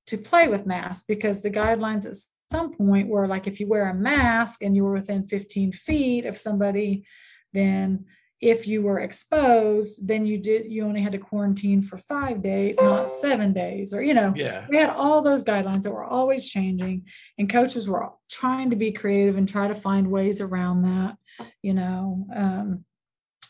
[0.07, 2.15] to play with masks because the guidelines at
[2.51, 6.25] some point were like if you wear a mask and you were within 15 feet
[6.25, 7.05] of somebody,
[7.53, 8.05] then
[8.39, 12.77] if you were exposed, then you did you only had to quarantine for five days,
[12.81, 16.49] not seven days, or you know, yeah we had all those guidelines that were always
[16.49, 17.05] changing
[17.37, 21.15] and coaches were trying to be creative and try to find ways around that
[21.61, 22.85] you know um,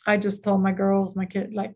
[0.06, 1.74] i just told my girls my kid like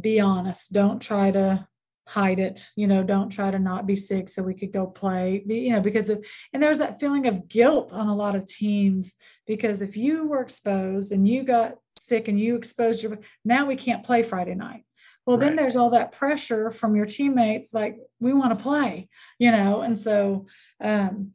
[0.00, 1.66] be honest don't try to
[2.06, 5.42] hide it you know don't try to not be sick so we could go play
[5.46, 9.14] you know because of and there's that feeling of guilt on a lot of teams
[9.46, 13.76] because if you were exposed and you got sick and you exposed your now we
[13.76, 14.84] can't play friday night.
[15.26, 19.50] Well then there's all that pressure from your teammates like we want to play you
[19.50, 20.46] know and so
[20.82, 21.32] um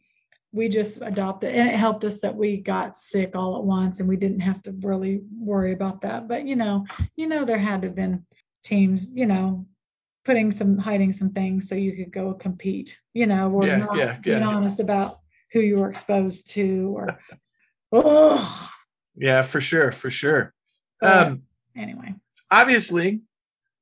[0.52, 4.08] we just adopted and it helped us that we got sick all at once and
[4.08, 6.28] we didn't have to really worry about that.
[6.28, 8.26] But you know you know there had to have been
[8.64, 9.66] teams you know
[10.26, 13.98] putting some hiding some things so you could go compete you know or Yeah, not
[13.98, 14.48] yeah, being yeah.
[14.48, 15.20] honest about
[15.54, 17.20] who you were exposed to or
[17.92, 18.72] oh
[19.16, 20.54] yeah for sure for sure.
[21.02, 21.42] But- um
[21.76, 22.14] anyway.
[22.52, 23.22] obviously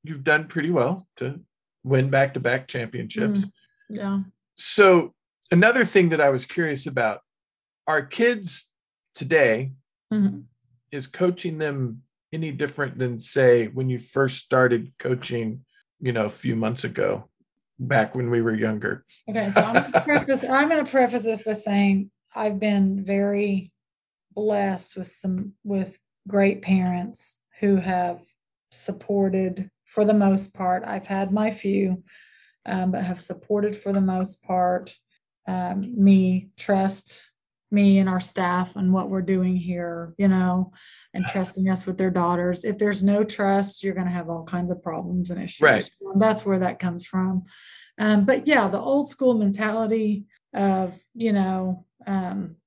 [0.04, 1.40] you've done pretty well to
[1.84, 3.46] win back-to-back championships.
[3.90, 4.22] Yeah.
[4.56, 5.14] So
[5.52, 7.22] another thing that i was curious about
[7.88, 8.72] are kids
[9.16, 9.72] today
[10.14, 10.44] Mhm.
[10.92, 12.04] is coaching them
[12.38, 15.66] any different than say when you first started coaching
[16.00, 17.28] you know a few months ago
[17.80, 21.54] back when we were younger Okay, so I'm gonna preface, I'm gonna preface this by
[21.54, 23.72] saying I've been very
[24.34, 28.22] blessed with some with great parents who have
[28.72, 30.84] supported for the most part.
[30.86, 32.04] I've had my few,
[32.66, 34.96] um, but have supported for the most part.
[35.48, 37.32] Um, me trust
[37.72, 40.72] me and our staff and what we're doing here, you know,
[41.18, 42.64] and trusting us with their daughters.
[42.64, 45.62] If there's no trust, you're going to have all kinds of problems and issues.
[45.62, 45.90] Right.
[46.00, 47.46] And that's where that comes from.
[47.98, 52.58] Um, but yeah, the old school mentality of, you know, um,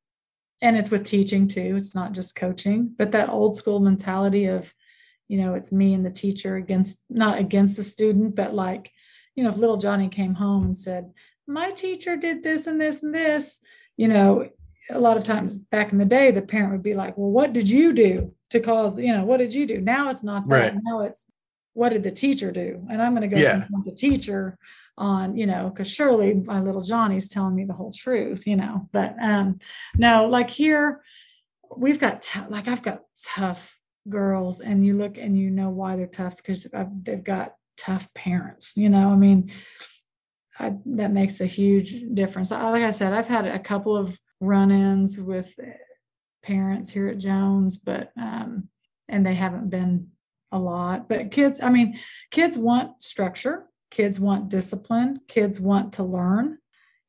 [0.61, 4.75] and it's with teaching too, it's not just coaching, but that old school mentality of,
[5.29, 8.91] you know, it's me and the teacher against, not against the student, but like,
[9.37, 11.13] you know, if little Johnny came home and said,
[11.47, 13.59] my teacher did this and this and this,
[13.97, 14.49] you know,
[14.91, 17.53] a lot of times back in the day, the parent would be like, well, what
[17.53, 19.81] did you do to cause, you know, what did you do?
[19.81, 20.75] Now it's not that.
[20.75, 20.75] Right.
[20.83, 21.25] Now it's,
[21.75, 22.85] what did the teacher do?
[22.91, 23.61] And I'm going to go Yeah.
[23.61, 24.59] confront the teacher
[24.99, 28.87] on you know because surely my little johnny's telling me the whole truth you know
[28.93, 29.59] but um
[29.97, 31.01] no like here
[31.75, 33.79] we've got t- like i've got tough
[34.11, 36.67] girls and you look and you know why they're tough because
[37.03, 39.51] they've got tough parents you know i mean
[40.59, 45.19] I, that makes a huge difference like i said i've had a couple of run-ins
[45.19, 45.55] with
[46.43, 48.69] parents here at jones but um
[49.09, 50.09] and they haven't been
[50.53, 51.99] a lot but kids i mean
[52.31, 56.59] kids want structure kids want discipline kids want to learn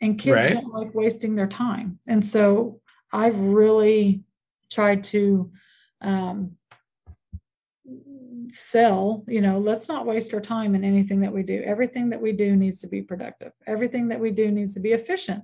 [0.02, 0.54] and kids right.
[0.54, 2.00] don't like wasting their time.
[2.08, 2.82] And so
[3.13, 4.24] i've really
[4.72, 5.52] tried to
[6.02, 6.54] um,
[8.48, 11.62] sell you know let's not waste our time in anything that we do.
[11.63, 13.52] Everything that we do needs to be productive.
[13.67, 15.44] Everything that we do needs to be efficient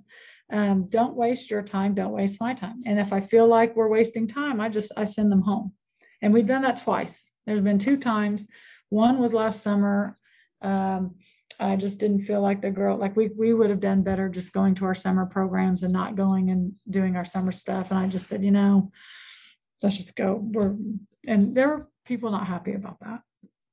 [0.52, 3.90] um, don't waste your time don't waste my time and if i feel like we're
[3.90, 5.74] wasting time i just i send them home
[6.22, 8.48] and we've done that twice there's been two times
[8.90, 10.18] one was last summer
[10.62, 11.16] um,
[11.60, 14.54] I just didn't feel like the girl, like we, we would have done better just
[14.54, 17.90] going to our summer programs and not going and doing our summer stuff.
[17.90, 18.92] And I just said, you know,
[19.82, 20.36] let's just go.
[20.36, 20.76] We're,
[21.28, 23.22] and there were people not happy about that,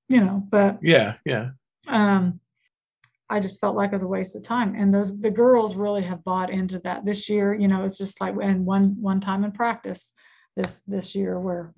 [0.08, 1.50] you know, but yeah, yeah.
[1.86, 2.40] Um,
[3.34, 4.74] I just felt like it was a waste of time.
[4.74, 8.20] And those, the girls really have bought into that this year, you know, it's just
[8.20, 10.12] like, and one, one time in practice
[10.56, 11.74] this, this year where,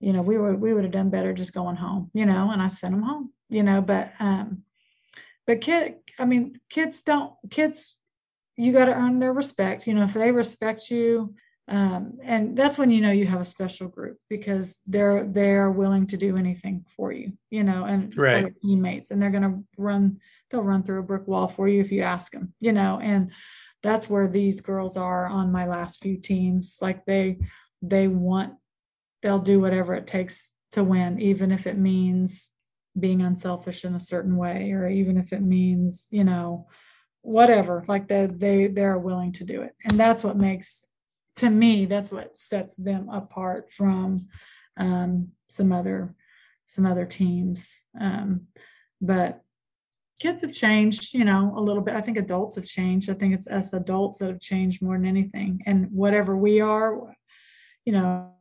[0.00, 2.62] you know, we would, we would have done better just going home, you know, and
[2.62, 4.64] I sent them home, you know, but, um,
[5.46, 7.98] but kid i mean kids don't kids
[8.56, 11.34] you got to earn their respect you know if they respect you
[11.66, 16.06] um, and that's when you know you have a special group because they're they're willing
[16.06, 18.52] to do anything for you you know and right.
[18.62, 20.18] teammates and they're going to run
[20.50, 23.30] they'll run through a brick wall for you if you ask them you know and
[23.84, 26.78] that's where these girls are on my last few teams.
[26.80, 27.38] Like they
[27.82, 28.54] they want
[29.22, 32.50] they'll do whatever it takes to win even if it means
[32.98, 36.66] being unselfish in a certain way or even if it means you know
[37.20, 37.84] whatever.
[37.86, 39.72] Like they they they're willing to do it.
[39.84, 40.86] And that's what makes
[41.36, 44.28] to me that's what sets them apart from
[44.76, 46.14] um, some other
[46.66, 48.42] some other teams um,
[49.00, 49.42] but
[50.20, 53.34] kids have changed you know a little bit i think adults have changed i think
[53.34, 57.14] it's us adults that have changed more than anything and whatever we are
[57.84, 58.32] you know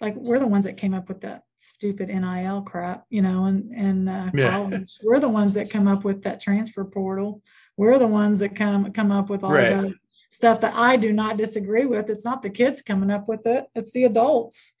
[0.00, 3.72] like we're the ones that came up with that stupid NIL crap, you know, and
[3.74, 4.50] and uh, yeah.
[4.50, 4.98] college.
[5.02, 7.42] We're the ones that come up with that transfer portal.
[7.76, 9.70] We're the ones that come come up with all right.
[9.70, 9.94] the
[10.30, 12.10] stuff that I do not disagree with.
[12.10, 14.74] It's not the kids coming up with it; it's the adults.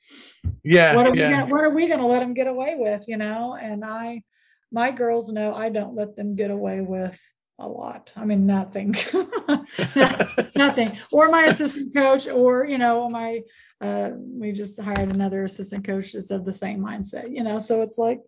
[0.62, 0.94] Yeah.
[0.94, 1.28] What are yeah.
[1.28, 3.08] we gonna, What are we going to let them get away with?
[3.08, 4.22] You know, and I,
[4.70, 7.20] my girls know I don't let them get away with
[7.58, 8.12] a lot.
[8.16, 8.94] I mean, nothing,
[10.56, 10.96] nothing.
[11.10, 13.42] Or my assistant coach, or you know, my
[13.80, 17.30] uh, we just hired another assistant coach just of the same mindset.
[17.34, 18.20] You know, so it's like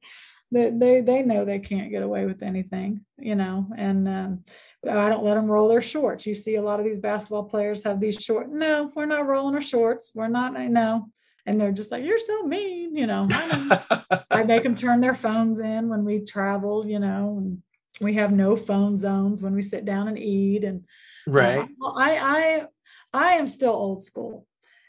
[0.50, 3.04] they they, they know they can't get away with anything.
[3.18, 4.44] You know, and um,
[4.88, 6.26] I don't let them roll their shorts.
[6.26, 8.50] You see a lot of these basketball players have these short.
[8.50, 10.12] No, we're not rolling our shorts.
[10.14, 10.56] We're not.
[10.56, 11.08] I know.
[11.46, 13.26] And they're just like, you're so mean, you know.
[13.30, 17.62] I, I make them turn their phones in when we travel, you know, and
[18.00, 20.84] we have no phone zones when we sit down and eat and
[21.26, 22.64] right uh, i
[23.12, 24.46] i i am still old school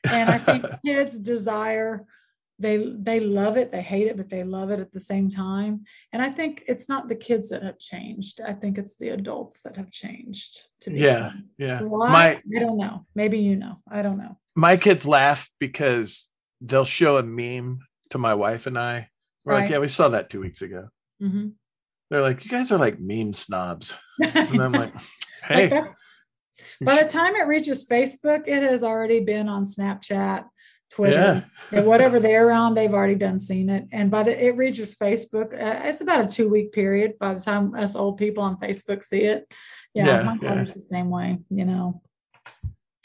[0.10, 2.06] and i think kids desire
[2.62, 5.84] they they love it they hate it but they love it at the same time.
[6.14, 8.42] And i think it's not the kids that have changed.
[8.42, 11.80] I think it's the adults that have changed to me yeah yeah.
[11.80, 13.06] So why, my, i don't know.
[13.16, 13.78] Maybe you know.
[13.90, 14.38] I don't know.
[14.56, 16.30] My kids laugh because
[16.62, 17.80] they'll show a meme
[18.12, 19.10] to my wife and i.
[19.44, 19.62] We're right.
[19.62, 20.90] like yeah we saw that two weeks ago.
[21.22, 21.50] Mm-hmm.
[22.10, 23.96] They're like, you guys are like meme snobs.
[24.22, 24.94] And I'm like,
[25.48, 25.70] hey.
[25.70, 25.86] like
[26.82, 30.46] by the time it reaches Facebook, it has already been on Snapchat,
[30.92, 31.78] Twitter, yeah.
[31.78, 33.86] and whatever they're around, they've already done seen it.
[33.92, 37.40] And by the it reaches Facebook, uh, it's about a two week period by the
[37.40, 39.52] time us old people on Facebook see it.
[39.94, 40.76] Yeah, yeah my daughter's yeah.
[40.76, 42.02] the same way, you know.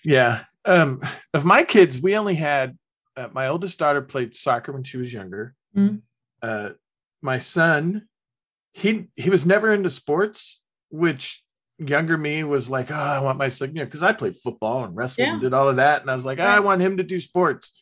[0.05, 0.45] Yeah.
[0.65, 1.01] Um,
[1.33, 2.77] of my kids, we only had
[3.17, 5.55] uh, my oldest daughter played soccer when she was younger.
[5.77, 5.97] Mm-hmm.
[6.43, 6.71] Uh,
[7.23, 8.07] my son
[8.77, 11.43] he he was never into sports, which
[11.79, 14.85] younger me was like, oh, I want my son, you know, because I played football
[14.85, 15.33] and wrestling yeah.
[15.35, 16.01] and did all of that.
[16.01, 17.73] And I was like, oh, I want him to do sports.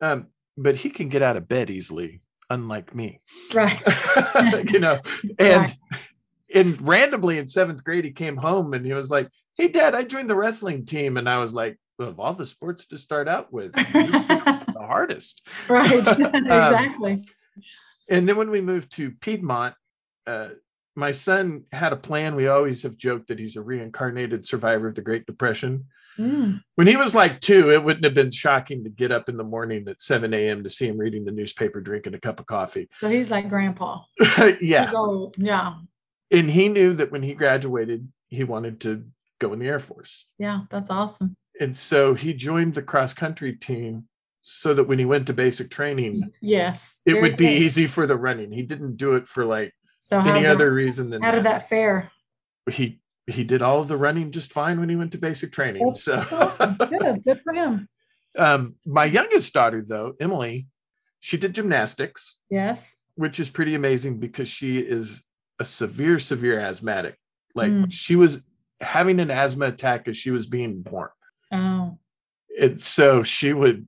[0.00, 3.20] Um, but he can get out of bed easily, unlike me.
[3.52, 3.80] Right.
[4.70, 4.98] you know,
[5.38, 5.76] and right.
[6.54, 10.02] and randomly in seventh grade, he came home and he was like, Hey dad, I
[10.02, 11.16] joined the wrestling team.
[11.16, 15.46] And I was like, well, of all the sports to start out with, the hardest.
[15.68, 15.92] Right.
[15.92, 17.12] exactly.
[17.12, 17.22] Um,
[18.10, 19.74] and then when we moved to Piedmont,
[20.26, 20.48] uh,
[20.96, 22.36] my son had a plan.
[22.36, 25.86] We always have joked that he's a reincarnated survivor of the Great Depression.
[26.18, 26.60] Mm.
[26.76, 29.44] When he was like two, it wouldn't have been shocking to get up in the
[29.44, 30.62] morning at 7 a.m.
[30.62, 32.88] to see him reading the newspaper, drinking a cup of coffee.
[33.00, 34.02] So he's like grandpa.
[34.60, 34.92] yeah.
[35.36, 35.74] yeah.
[36.30, 39.04] and he knew that when he graduated, he wanted to
[39.40, 40.26] go in the Air Force.
[40.38, 41.36] Yeah, that's awesome.
[41.60, 44.04] And so he joined the cross country team
[44.42, 47.00] so that when he went to basic training, Yes.
[47.06, 48.52] it would be easy for the running.
[48.52, 49.72] He didn't do it for like
[50.06, 52.10] So how any did, other reason than how did that fare?
[52.70, 55.82] he he did all of the running just fine when he went to basic training.
[55.86, 56.76] That's So awesome.
[56.76, 57.24] Good.
[57.24, 57.88] Good for him.
[58.38, 60.66] um my youngest daughter though, Emily,
[61.20, 62.96] she did gymnastics, Yes.
[63.14, 65.22] which is pretty amazing because she is
[65.58, 67.16] a severe, severe asthmatic.
[67.54, 67.86] Like Mm.
[67.90, 68.44] she was
[68.82, 71.08] having an asthma attack as she was being born.
[71.50, 71.96] Oh.
[72.60, 73.86] And so she would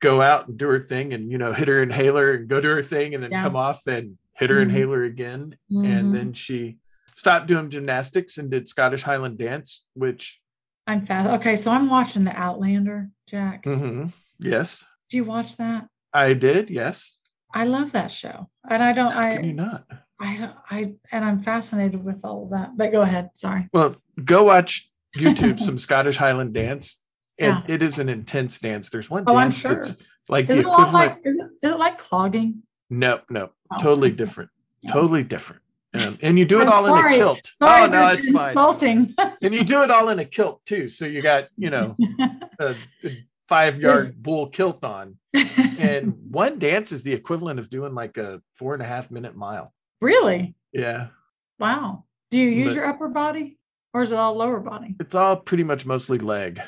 [0.00, 2.68] go out and do her thing and you know hit her inhaler and go do
[2.68, 3.42] her thing and then Yeah.
[3.42, 4.62] come off and hit her Mhm.
[4.62, 5.56] inhaler again.
[5.70, 5.86] Mhm.
[5.86, 6.78] And then she
[7.14, 10.40] stopped doing gymnastics and did Scottish Highland dance, which
[10.86, 11.28] I'm fast.
[11.40, 13.64] Okay, so I'm watching the Outlander, Jack.
[13.64, 14.06] Mm-hmm.
[14.38, 15.88] yes, Do you watch that?
[16.12, 16.70] I did.
[16.70, 17.18] Yes.
[17.54, 18.48] I love that show.
[18.68, 19.86] And I don't How can you I not?
[20.20, 22.76] I don't I and I'm fascinated with all of that.
[22.76, 23.30] But go ahead.
[23.34, 23.68] Sorry.
[23.72, 27.00] Well, go watch YouTube some Scottish Highland dance.
[27.40, 27.74] And Yeah.
[27.74, 28.90] it is an intense dance.
[28.90, 29.74] There's one Oh, I'm dance sure.
[29.76, 29.96] that's
[30.28, 31.08] like Is the it a lot equivalent.
[31.16, 32.62] like is it, is it like clogging?
[32.90, 34.16] No, no, Oh, totally okay.
[34.16, 34.50] different.
[34.82, 34.92] Yeah.
[34.92, 35.62] Totally different.
[35.94, 37.52] Um, and you do it I'm all in a kilt.
[37.62, 38.48] Sorry, oh no, but it's fine.
[38.50, 39.14] insulting.
[39.42, 40.88] And you do it all in a kilt too.
[40.88, 41.96] So you got, you know,
[42.58, 42.74] a,
[43.04, 43.10] a
[43.48, 45.16] five yard bull kilt on.
[45.78, 49.36] And one dance is the equivalent of doing like a four and a half minute
[49.36, 49.72] mile.
[50.00, 50.54] really?
[50.72, 51.08] Yeah.
[51.58, 52.04] Wow.
[52.30, 53.58] Do you use But- your upper body
[53.94, 54.94] or is it all lower body?
[55.00, 56.60] It's all pretty much mostly leg.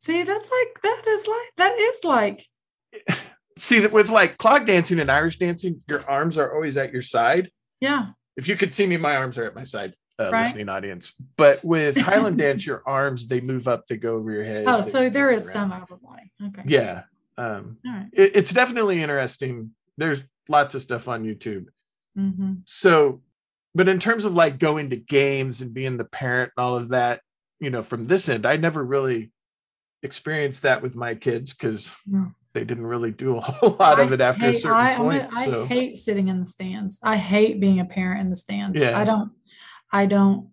[0.00, 2.46] See, that's like that is like that is like
[3.60, 7.02] See that with like clog dancing and Irish dancing, your arms are always at your
[7.02, 7.50] side.
[7.80, 8.10] yeah.
[8.36, 10.42] If you could see me, my arms are at my side, uh, Right.
[10.44, 11.12] listening audience.
[11.36, 14.62] But with Highland dance, your arms they move up, they go over your head.
[14.68, 15.70] Oh, so there is around.
[15.88, 16.30] some body.
[16.46, 16.62] Okay.
[16.66, 17.02] Yeah.
[17.36, 18.06] Um, All right.
[18.12, 19.72] it- it's definitely interesting.
[19.96, 21.66] There's lots of stuff on YouTube.
[22.16, 22.52] Mm-hmm.
[22.64, 23.22] So,
[23.74, 26.90] but in terms of like going to games and being the parent and all of
[26.90, 27.22] that,
[27.58, 29.32] you know, from this end, I never really
[30.04, 32.30] experienced that with my kids because No.
[32.58, 35.30] They didn't really do a whole lot of it after a certain I, point.
[35.30, 36.98] gonna- I hate sitting in the stands.
[37.02, 38.78] I hate being a parent in the stands.
[38.78, 38.98] Yeah.
[38.98, 39.32] I don't.
[39.90, 40.50] I don't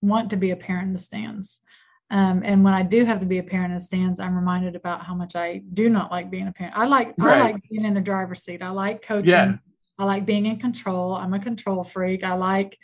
[0.00, 1.60] want to be a parent in the stands.
[2.08, 4.76] Um, and when I do have to be a parent in the stands, I'm reminded
[4.76, 6.76] about how much I do not like being a parent.
[6.76, 8.62] I like I like being in the driver's seat.
[8.62, 9.30] I like coaching.
[9.30, 9.56] Yeah.
[9.98, 11.14] I like being in control.
[11.14, 12.22] I'm a control freak.
[12.22, 12.78] I like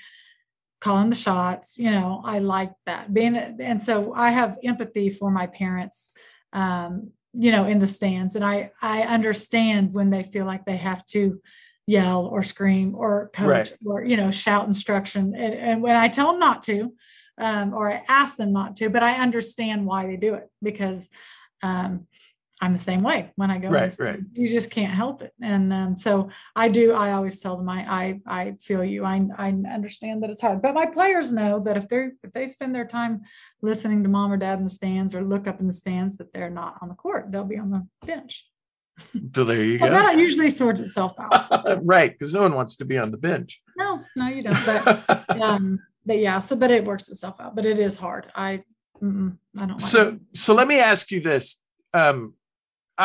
[0.81, 1.79] calling the shots.
[1.79, 3.37] You know, I like that being.
[3.37, 6.17] And so I have empathy for my parents.
[6.53, 10.77] Um, you know, in the stands, and I I understand when they feel like they
[10.77, 11.41] have to
[11.87, 13.73] yell or scream or coach Right.
[13.85, 16.93] or you know shout instruction, and, and when I tell them not to,
[17.39, 21.09] um, or I ask them not to, but I understand why they do it because
[21.63, 22.07] um,
[22.63, 23.69] I'm the same way when I go.
[23.71, 24.21] Right, right.
[24.35, 26.93] You just can't help it, and um, so I do.
[26.93, 29.05] I always tell them I I, I feel you.
[29.05, 32.47] I I understand that it's hard, but my players know that if they're if they
[32.47, 33.23] spend their time
[33.63, 36.33] listening to mom or dad in the stands or look up in the stands, that
[36.33, 37.33] they're not on the court.
[37.33, 38.49] They'll be on the bench.
[39.35, 39.97] so there you Well, go.
[39.97, 41.85] that usually sorts itself out.
[41.85, 42.17] right.
[42.17, 43.61] Because no one wants to be on the bench.
[43.77, 44.65] No, no, you don't.
[44.65, 46.39] But um, but yeah.
[46.39, 47.57] So, but it works itself out.
[47.57, 48.31] But it is hard.
[48.37, 48.63] I
[49.03, 49.37] I don't.
[49.71, 50.21] Like so it.
[50.39, 51.61] so let me ask you this
[51.93, 52.35] um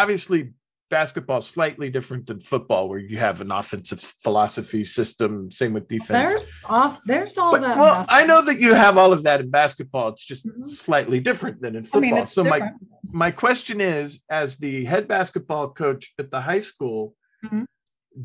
[0.02, 0.54] obviously
[0.89, 5.86] basketball is slightly different than football where you have an offensive philosophy system same with
[5.88, 7.78] defense there's awes- there's all but, that.
[7.78, 10.70] well i know that you have all of that in basketball it's just Mhm.
[10.70, 12.88] slightly different than in I football mean, so my different.
[13.26, 17.14] my question is as the head basketball coach at the high school
[17.45, 17.66] Mhm.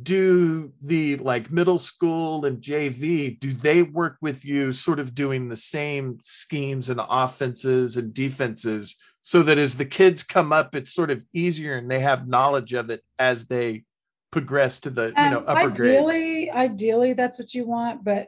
[0.02, 5.48] do the like middle school and jv do they work with you sort of doing
[5.48, 8.84] the same schemes and offenses and defenses
[9.22, 12.74] so that as the kids come up it's sort of easier and they have knowledge
[12.74, 13.84] of it as they
[14.32, 18.26] progress to the you know upper grades ideally, ideally, that's what you want, but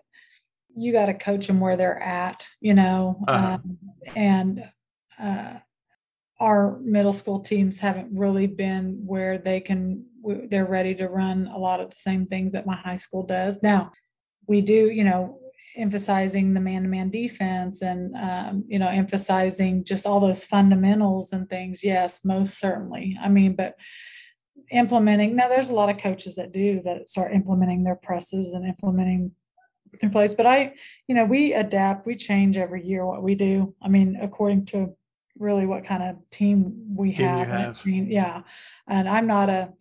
[0.76, 3.24] you got to coach them where they're at, you know.
[3.26, 3.54] Uh-huh.
[3.54, 3.78] Um,
[4.14, 4.70] and
[5.18, 5.54] uh,
[6.38, 10.04] our middle school teams haven't really been where they can.
[10.24, 13.62] They're ready to run a lot of the same things that my high school does.
[13.62, 13.92] Now,
[14.46, 15.38] we do, you know,
[15.76, 21.82] emphasizing the man-to-man defense and um, you know emphasizing just all those fundamentals and things.
[21.84, 23.18] Yes, most certainly.
[23.22, 23.76] I mean, but
[24.70, 28.66] implementing now there's a lot of coaches that do that start implementing their presses and
[28.66, 29.30] implementing
[30.00, 30.72] their plays but i
[31.06, 34.94] you know we adapt we change every year what we do i mean according to
[35.38, 38.42] really what kind of team we Team have, and it yeah
[38.88, 39.72] and i'm not a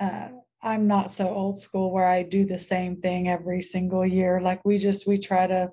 [0.00, 0.28] uh,
[0.62, 4.64] i'm not so old school where i do the same thing every single year like
[4.64, 5.70] we just we try to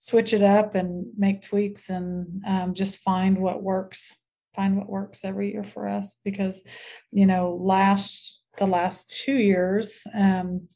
[0.00, 4.14] switch it up and make tweaks and um, just find what works
[4.54, 6.64] find what works every year for us because
[7.10, 10.68] you know last the last two years um,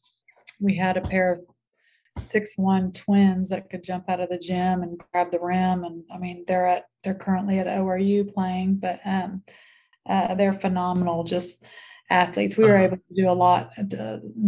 [0.61, 1.41] we had a pair of
[2.17, 5.85] six one twins that could jump out of the gym and grab the rim.
[5.85, 9.43] And I mean, they're at they're currently at ORU playing, but um,
[10.09, 11.25] uh, they're phenomenal.
[11.25, 11.65] Just
[12.11, 12.57] athletes.
[12.57, 12.85] We were Uh-huh.
[12.85, 13.89] able to do a lot of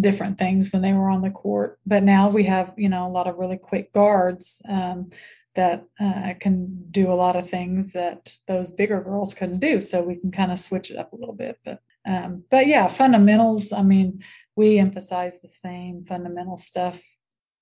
[0.01, 3.15] different things when they were on the court, but now we have you know a
[3.17, 5.11] lot of really quick guards um,
[5.55, 9.81] that uh, can do a lot of things that those bigger girls couldn't do.
[9.81, 11.59] So we can kind of switch it up a little bit.
[11.65, 13.73] But um, but yeah, fundamentals.
[13.73, 14.23] I mean,
[14.57, 17.01] we emphasize the same fundamental stuff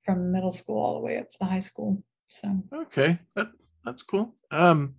[0.04, 2.02] from middle school all the way up to the high school.
[2.28, 3.48] So Okay, that,
[3.84, 4.34] that's cool.
[4.50, 4.96] Um,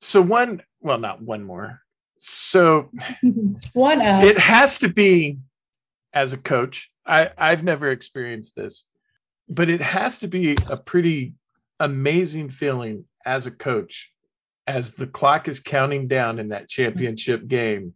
[0.00, 1.82] so one, well, not one more.
[2.18, 2.90] So
[3.72, 5.38] one of it has to be
[6.12, 6.90] as a coach.
[7.06, 8.88] I I've never experienced this,
[9.48, 11.34] but it has to be a pretty
[11.78, 14.12] amazing feeling as a coach
[14.66, 17.94] as the clock is counting down in that championship game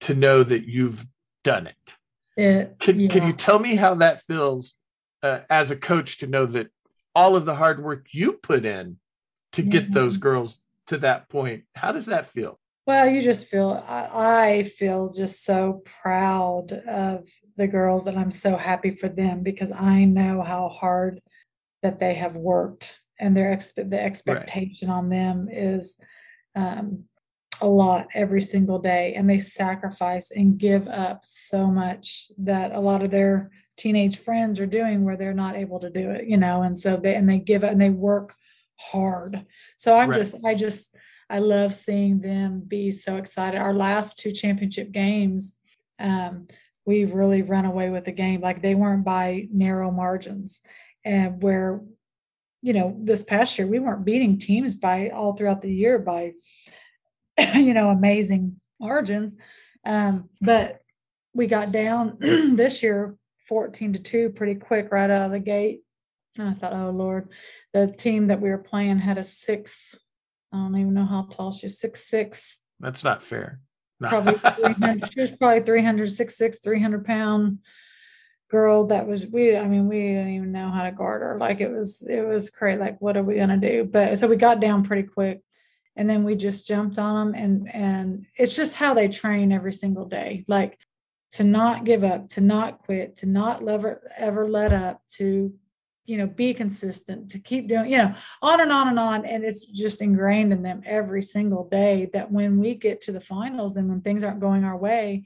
[0.00, 1.04] to know that you've
[1.44, 1.96] done it.
[2.36, 2.76] it.
[2.78, 4.76] Can, can you tell me how that feels
[5.22, 6.68] uh, as a coach to know that
[7.14, 8.96] all of the hard work you put in
[9.52, 12.58] to get those girls to that point, how does that feel?
[12.88, 17.28] Well, you just feel, I, I feel just so proud of
[17.58, 21.20] the girls and I'm so happy for them because I know how hard
[21.82, 25.98] that they have worked and their the expectation on them is
[26.56, 27.04] um,
[27.60, 32.80] a lot every single day and they sacrifice and give up so much that a
[32.80, 36.38] lot of their teenage friends are doing where they're not able to do it, you
[36.38, 38.34] know, and so they, and they give it and they work
[38.78, 39.44] hard.
[39.76, 40.20] So I'm Right.
[40.20, 40.96] just, I just,
[41.30, 43.58] I love seeing them be so excited.
[43.58, 45.56] Our last two championship games,
[45.98, 46.48] um,
[46.86, 48.40] we really run away with the game.
[48.40, 50.62] Like they weren't by narrow margins.
[51.04, 51.82] And where,
[52.62, 56.32] you know, this past year, we weren't beating teams by all throughout the year by,
[57.54, 59.34] you know, amazing margins.
[59.84, 60.80] Um, but
[61.34, 63.16] we got down this year
[63.48, 65.82] 14 to 2 pretty quick right out of the gate.
[66.38, 67.28] And I thought, oh Lord,
[67.72, 69.94] the team that we were playing had a six,
[70.52, 73.60] I don't even know how tall she's six six, That's not fair.
[74.00, 74.08] No.
[74.08, 74.34] probably
[75.14, 77.58] she was probably 300, six six, 300 pound
[78.50, 81.38] girl that was we I mean, we didn't even know how to guard her.
[81.38, 82.80] Like it was it was crazy.
[82.80, 83.84] Like, what are we gonna do?
[83.84, 85.42] But so we got down pretty quick
[85.96, 89.72] and then we just jumped on them and and it's just how they train every
[89.72, 90.44] single day.
[90.48, 90.78] Like
[91.32, 95.52] to not give up, to not quit, to not ever ever let up, to
[96.08, 99.26] you know be consistent, to keep doing, you know, on and on and on.
[99.26, 103.20] And it's just ingrained in them every single day that when we get to the
[103.20, 105.24] finals and when things aren't going our way,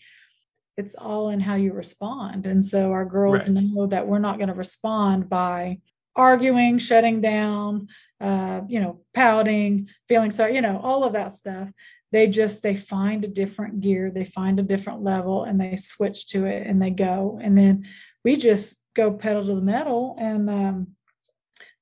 [0.76, 2.46] it's all in how you respond.
[2.46, 3.62] And so our girls Right.
[3.62, 5.78] know that we're not going to respond by
[6.16, 7.88] arguing, shutting down,
[8.20, 11.68] uh, you know, pouting, feeling sorry, you know, all of that stuff.
[12.10, 16.26] They just they find a different gear, they find a different level, and they switch
[16.28, 17.38] to it and they go.
[17.40, 17.86] And then
[18.24, 20.88] we just go pedal to the metal, and um,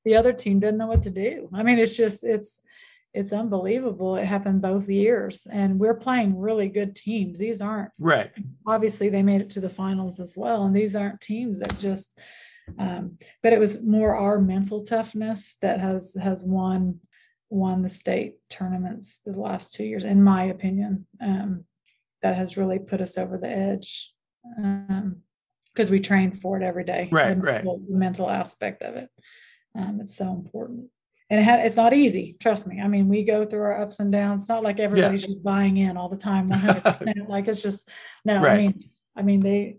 [0.04, 1.48] the other team doesn't know what to do.
[1.52, 2.62] I mean, it's just it's
[3.12, 4.16] it's unbelievable.
[4.16, 7.38] It happened both years, and we're playing really good teams.
[7.38, 8.30] These aren't right.
[8.66, 12.18] obviously they made it to the finals as well and these aren't teams that just
[12.78, 17.00] um, but it was more our mental toughness that has has won
[17.48, 21.64] won the state tournaments the last two years in my opinion um,
[22.22, 24.12] that has really put us over the edge
[25.74, 27.64] because we train for it every day Right, the, right.
[27.64, 29.08] mental, the mental aspect of it.
[29.74, 30.88] Um, it's so important.
[31.28, 32.80] And it had, it's not easy trust me.
[32.80, 34.42] I mean we go through our ups and downs.
[34.42, 37.88] It's not like everybody's just buying in all the time 100% like it's just
[38.24, 38.80] no i mean
[39.16, 39.78] i mean they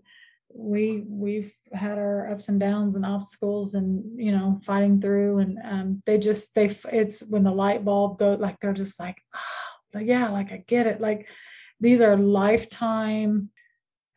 [0.54, 5.38] we we've had our ups and downs and obstacles and you know fighting through.
[5.38, 9.22] And um they just they it's when the light bulb go like they're just like
[9.34, 11.00] oh like yeah like i get it.
[11.00, 11.28] Like
[11.80, 13.50] these are lifetime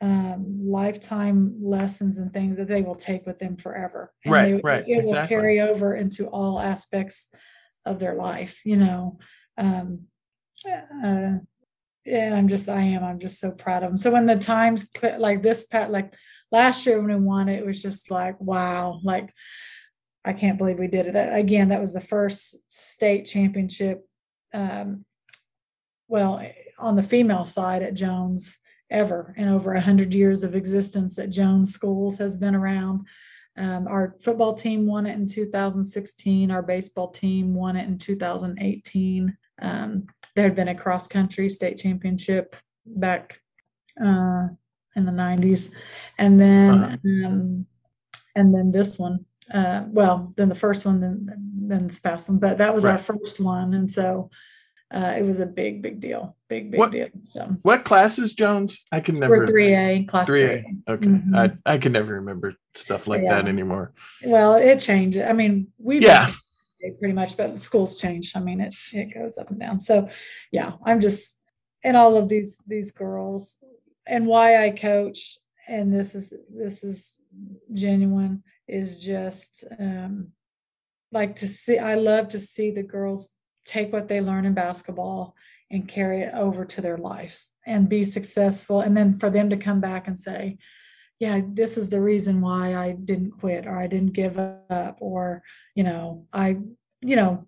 [0.05, 0.39] um
[0.79, 4.83] lifetime lessons and things that they will take with them forever and Right, they- right,
[4.87, 7.29] it will carry over into all aspects
[7.85, 9.17] of their life you know
[9.57, 9.87] um
[11.03, 11.37] uh,
[12.07, 13.97] and I'm just, I am, I'm just so proud of them.
[13.97, 16.13] So when the times like this, pat, like
[16.51, 19.33] last year when we won it, it was just like, wow, like
[20.23, 21.13] I can't believe we did it.
[21.13, 24.07] That, again, that was the first state championship.
[24.53, 25.05] Um,
[26.07, 26.41] well,
[26.77, 28.59] on the female side at Jones
[28.95, 33.05] ever in over a hundred years of existence that Jones Schools has been around.
[33.57, 36.51] Um, our football team won it in 2016.
[36.51, 39.37] Our baseball team won it in 2018.
[39.61, 43.41] Um, there had been a cross country state championship back
[43.99, 44.47] uh,
[44.95, 45.71] in the 90s
[46.17, 47.27] and then Uh-huh.
[47.27, 47.65] um,
[48.35, 51.17] and then this one uh, well then the first one then
[51.69, 54.29] then this past one but that was our first one and so
[54.91, 56.35] uh, it was a big, big deal.
[56.47, 57.07] Big, big What- deal.
[57.23, 58.79] So What classes, Jones?
[58.91, 59.37] I can never.
[59.39, 60.43] we're three A, class Three.
[60.43, 60.63] A.
[60.87, 61.07] Okay.
[61.07, 61.35] Mhm.
[61.35, 63.93] I I can never remember stuff like that anymore.
[64.23, 65.17] Well, it changed.
[65.19, 66.31] I mean, we Yeah.
[66.99, 68.37] pretty much, but schools changed.
[68.37, 69.79] I mean, it it goes up and down.
[69.79, 70.09] So,
[70.51, 71.41] yeah, I'm just
[71.83, 73.57] and all of these these girls
[74.07, 77.15] and why I coach and this is this is
[77.73, 80.31] genuine is just um
[81.11, 83.34] like to see I love to see the girls
[83.65, 85.35] take what they learn in basketball
[85.71, 88.81] and carry it over to their lives and be successful.
[88.81, 90.57] And then for them to come back and say
[91.19, 95.43] yeah this is the reason why I didn't quit or I didn't give up or
[95.73, 96.57] you know I
[97.01, 97.47] you know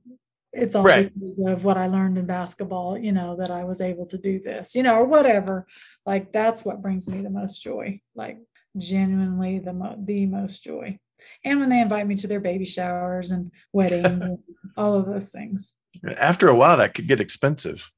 [0.53, 1.13] it's all Right.
[1.13, 4.39] because of what I learned in basketball you know that I was able to do
[4.39, 5.67] this you know or whatever.
[6.05, 8.37] Like that's what brings me the most joy like
[8.77, 10.97] genuinely the mo- the most joy.
[11.43, 14.39] And when they invite me to their baby showers and weddings
[14.77, 15.75] all of those things
[16.17, 17.91] After a while, that could get expensive.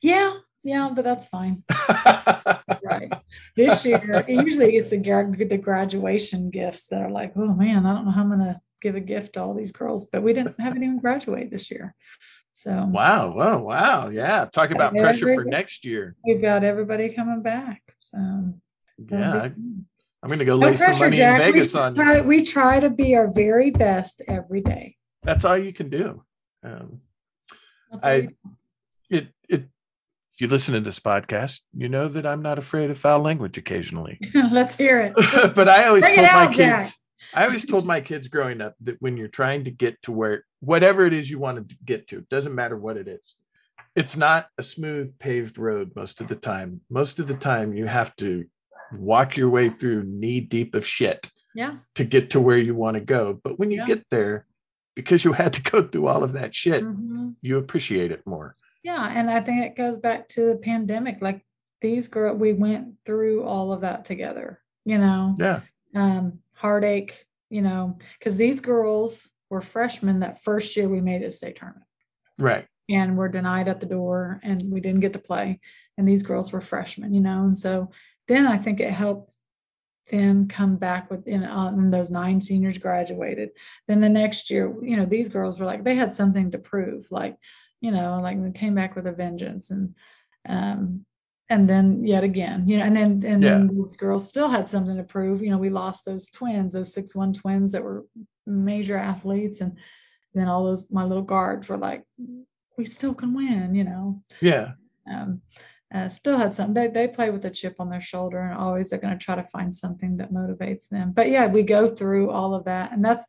[0.00, 1.62] yeah yeah but that's fine
[2.82, 3.12] right
[3.54, 8.04] this year usually it's the, the graduation gifts that are like oh man i don't
[8.04, 10.74] know how i'm gonna give a gift to all these girls but we didn't have
[10.74, 11.94] anyone graduate this year
[12.52, 13.34] so wow.
[13.36, 13.58] Wow.
[13.58, 14.08] Wow.
[14.08, 14.46] Yeah.
[14.46, 16.16] Talk about pressure for next year.
[16.24, 18.18] we've got everybody coming back so
[19.10, 19.50] Yeah.
[20.22, 21.40] I'm going to go No lay some money Jack.
[21.42, 22.02] in Vegas on you.
[22.02, 24.96] try, we try to be our very best every day.
[25.22, 26.24] That's all you can do.
[26.64, 27.02] Um,
[28.02, 28.28] I-
[29.10, 29.64] it, it,
[30.34, 33.56] if you listen to this podcast, you know that I'm not afraid of foul language
[33.56, 34.18] occasionally.
[34.34, 35.14] Let's hear it.
[35.54, 36.82] but I always Bring told my out, Jack.
[36.82, 36.98] kids,
[37.34, 40.44] I always told my kids growing up that when you're trying to get to where
[40.60, 43.36] whatever it is you want to get to, it doesn't matter what it is.
[43.94, 46.80] It's not a smooth paved road most of the time.
[46.90, 48.44] Most of the time you have to
[48.92, 51.76] walk your way through knee deep of shit Yeah.
[51.94, 53.40] to get to where you want to go.
[53.42, 53.86] But when you Yeah.
[53.86, 54.44] get there,
[54.96, 57.36] because you had to go through all of that shit, Mhm.
[57.42, 58.54] you appreciate it more.
[58.82, 59.12] Yeah.
[59.14, 61.18] And I think it goes back to the pandemic.
[61.20, 61.44] Like
[61.80, 65.60] these girls, we went through all of that together, you know, Yeah.
[65.94, 71.32] um, heartache, you know, because these girls were freshmen that first year we made it
[71.32, 71.84] state tournament.
[72.38, 72.66] Right.
[72.88, 75.58] and were denied at the door and we didn't get to play
[75.98, 77.90] and these girls were freshmen you know and so
[78.28, 79.36] then i think it helped
[80.10, 83.50] them come back within uh, and those nine seniors graduated
[83.88, 87.10] then the next year you know these girls were like they had something to prove
[87.10, 87.36] like
[87.80, 89.94] you know like they came back with a vengeance and
[90.48, 91.04] um
[91.48, 94.96] and then yet again you know and then and then these girls still had something
[94.96, 98.04] to prove you know we lost those twins those six one twins that were
[98.46, 99.76] major athletes and
[100.34, 102.04] then all those my little guards were like
[102.76, 104.22] we still can win, you know.
[104.40, 104.72] Yeah.
[105.10, 105.40] Um,
[105.94, 108.90] uh, still had some They they play with a chip on their shoulder, and always
[108.90, 111.12] they're going to try to find something that motivates them.
[111.12, 113.26] But yeah, we go through all of that, and that's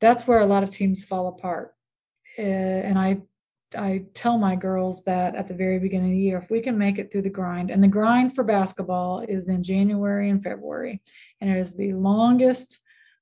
[0.00, 1.74] that's where a lot of teams fall apart.
[2.38, 3.20] Uh, and I
[3.76, 6.78] I tell my girls that at the very beginning of the year, if we can
[6.78, 11.02] make it through the grind, and the grind for basketball is in January and February,
[11.40, 12.80] and it is the longest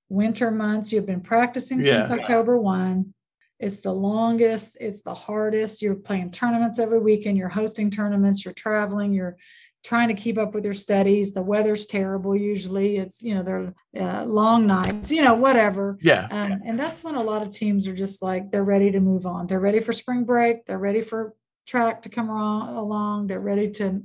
[0.09, 0.93] winter months.
[0.93, 3.13] You've been practicing since October 1.
[3.61, 5.83] It's the longest, it's the hardest.
[5.83, 9.37] You're playing tournaments every weekend, you're hosting tournaments, you're traveling, you're
[9.85, 11.33] trying to keep up with your studies.
[11.33, 12.97] The weather's terrible usually.
[12.97, 15.99] It's, you know, they're uh, long nights, you know, whatever.
[16.03, 16.27] Yeah.
[16.31, 19.27] Um, and that's when a lot of teams are just like they're ready to move
[19.27, 19.47] on.
[19.47, 20.67] They're ready for spring break.
[20.67, 21.35] They're ready for
[21.67, 22.77] track to come along.
[22.77, 23.27] along.
[23.27, 24.03] They're ready to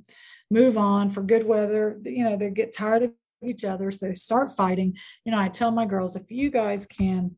[0.51, 1.99] move on for good weather.
[2.03, 3.11] You know, they get tired of
[3.43, 4.95] each other, so they start fighting.
[5.25, 7.35] You know, I tell my girls if you guys can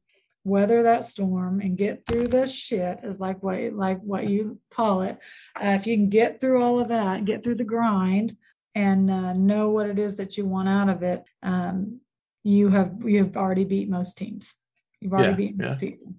[0.47, 5.01] weather that storm and get through the shit is like what like what you call
[5.01, 5.19] it.
[5.61, 8.37] Uh, if you can get through all of that, get through the grind,
[8.73, 11.99] and uh, know what it is that you want out of it, um,
[12.43, 14.55] you have you have already beat most teams.
[15.01, 15.89] You've already Yeah, beat most yeah.
[15.89, 16.13] people.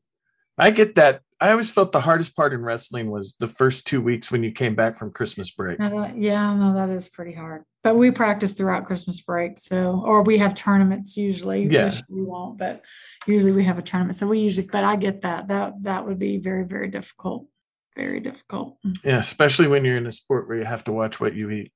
[0.58, 1.22] I get that.
[1.40, 4.50] I always felt the hardest part in wrestling was the first two weeks when you
[4.50, 5.78] came back from Christmas break.
[5.78, 7.62] Now yeah, no, that is pretty hard.
[7.84, 11.66] But we practice throughout Christmas break, so or we have tournaments usually.
[11.66, 11.94] Yeah.
[12.08, 12.82] We won't, but
[13.26, 14.16] usually we have a tournament.
[14.16, 15.48] So we usually, but I get that.
[15.48, 17.46] That that would be very very difficult.
[17.96, 18.78] Very difficult.
[19.04, 21.72] Yeah, especially when you're in a sport where you have to watch what you eat.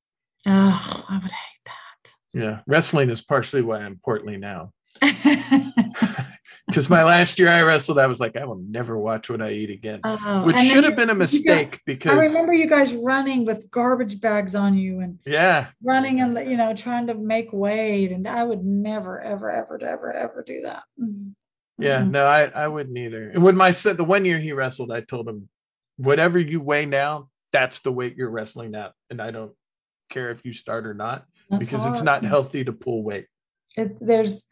[0.46, 2.12] Oh, I would hate that.
[2.34, 4.72] Yeah, wrestling is partially why I'm portly now.
[6.68, 9.50] Because my last year I wrestled, I was like, I will never watch what I
[9.50, 12.94] eat again, Oh, which should have been a mistake got- mistake I remember you guys
[12.94, 17.52] running with garbage bags on you and yeah, running and you know trying to make
[17.52, 20.84] weight, and I would never ever ever ever ever do that.
[21.00, 21.32] Mm.
[21.78, 22.10] yeah, Mm-mm.
[22.10, 23.30] no, I I wouldn't either.
[23.30, 25.48] And when my son, the one year he wrestled, I told him,
[25.96, 29.52] whatever you weigh now, that's the weight you're wrestling at, and I don't
[30.10, 33.26] care if you start or not That's because it's not healthy to pull weight.
[33.76, 34.44] it, there's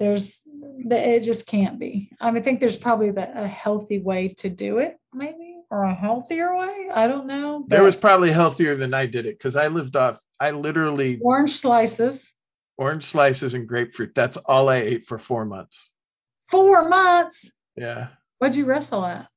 [0.00, 0.42] there's
[0.86, 4.28] the, it just can't be i mean, i think there's probably the, a healthy way
[4.28, 6.88] to do it maybe or a healthier way.
[6.92, 7.64] I don't know.
[7.68, 10.20] There was probably healthier than I did it because I lived off.
[10.40, 12.34] I literally orange slices.
[12.76, 14.14] orange slices and grapefruit.
[14.14, 15.88] That's all I ate for four months.
[16.40, 17.52] Four months.
[17.76, 18.08] Yeah.
[18.38, 19.28] What'd you wrestle at?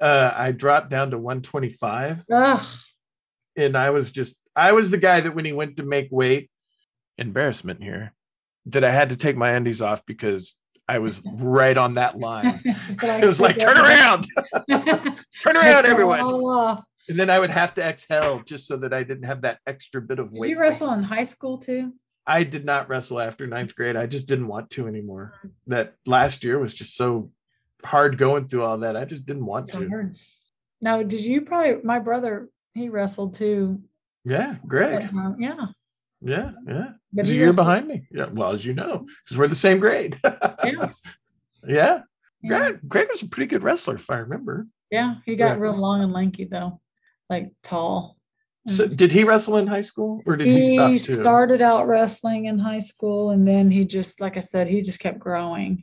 [0.00, 2.66] Uh, I dropped down to 125 Ugh.
[3.56, 6.50] and I was just, I was the guy that when he went to make weight,
[7.18, 8.14] embarrassment here,
[8.66, 10.56] that I had to take my undies off because
[10.88, 12.60] I was right on that line.
[13.02, 14.26] It was like, turn around,
[14.68, 16.82] turn around, everyone.
[17.08, 20.00] And then I would have to exhale just so that I didn't have that extra
[20.02, 20.50] bit of Did weight.
[20.50, 21.92] you wrestle in high school too?
[22.26, 23.96] I did not wrestle after ninth grade.
[23.96, 25.34] I just didn't want to anymore.
[25.42, 25.48] Hmm.
[25.68, 27.30] That last year was just so
[27.84, 28.96] hard going through all that.
[28.96, 30.12] I just didn't want to.
[30.80, 31.82] Now, did you probably?
[31.82, 33.82] My brother, he wrestled too.
[34.24, 35.10] Yeah, Greg.
[35.38, 35.66] yeah,
[36.22, 36.88] Yeah, yeah.
[37.12, 38.06] but He's a he year behind me.
[38.10, 40.16] Yeah, well, as you know, because we're the same grade.
[40.64, 40.90] Yeah,
[41.66, 42.00] yeah.
[42.42, 44.66] yeah, Greg, Greg was a pretty good wrestler, if I remember.
[44.90, 45.16] yeah.
[45.26, 45.60] He got Right.
[45.60, 46.80] real long and lanky though,
[47.28, 48.16] like tall.
[48.68, 51.14] So, did he wrestle in high school, or did he, stop he too?
[51.14, 55.00] started out wrestling in high school, and then he just, like I said, he just
[55.00, 55.82] kept growing,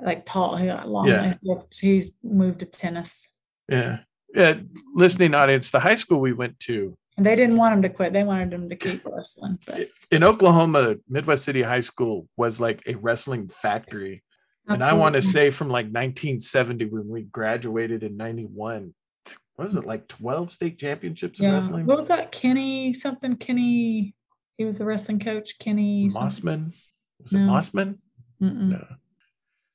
[0.00, 0.56] like tall.
[0.56, 1.08] He got long.
[1.08, 1.34] Yeah.
[1.70, 3.28] He moved to tennis,
[3.68, 3.98] Yeah,
[4.34, 4.54] yeah.
[4.94, 8.12] Listening audience, the high school we went to and they didn't want him to quit.
[8.12, 9.58] They wanted him to keep wrestling.
[9.66, 14.22] But in Oklahoma, Midwest City High School was like a wrestling factory.
[14.68, 18.94] And I want to say from like 1970 when we graduated in 91,
[19.56, 21.54] was it like 12 state championships in yeah.
[21.54, 21.86] wrestling?
[21.86, 22.30] What was that?
[22.30, 23.34] Kenny something.
[23.34, 24.14] Kenny.
[24.56, 25.58] He was a wrestling coach.
[25.58, 26.08] Kenny.
[26.10, 26.72] something.
[26.72, 26.72] Mossman?
[27.20, 27.52] Was it No.
[27.52, 27.98] Mossman?
[28.40, 28.68] Mm-mm.
[28.68, 28.86] No.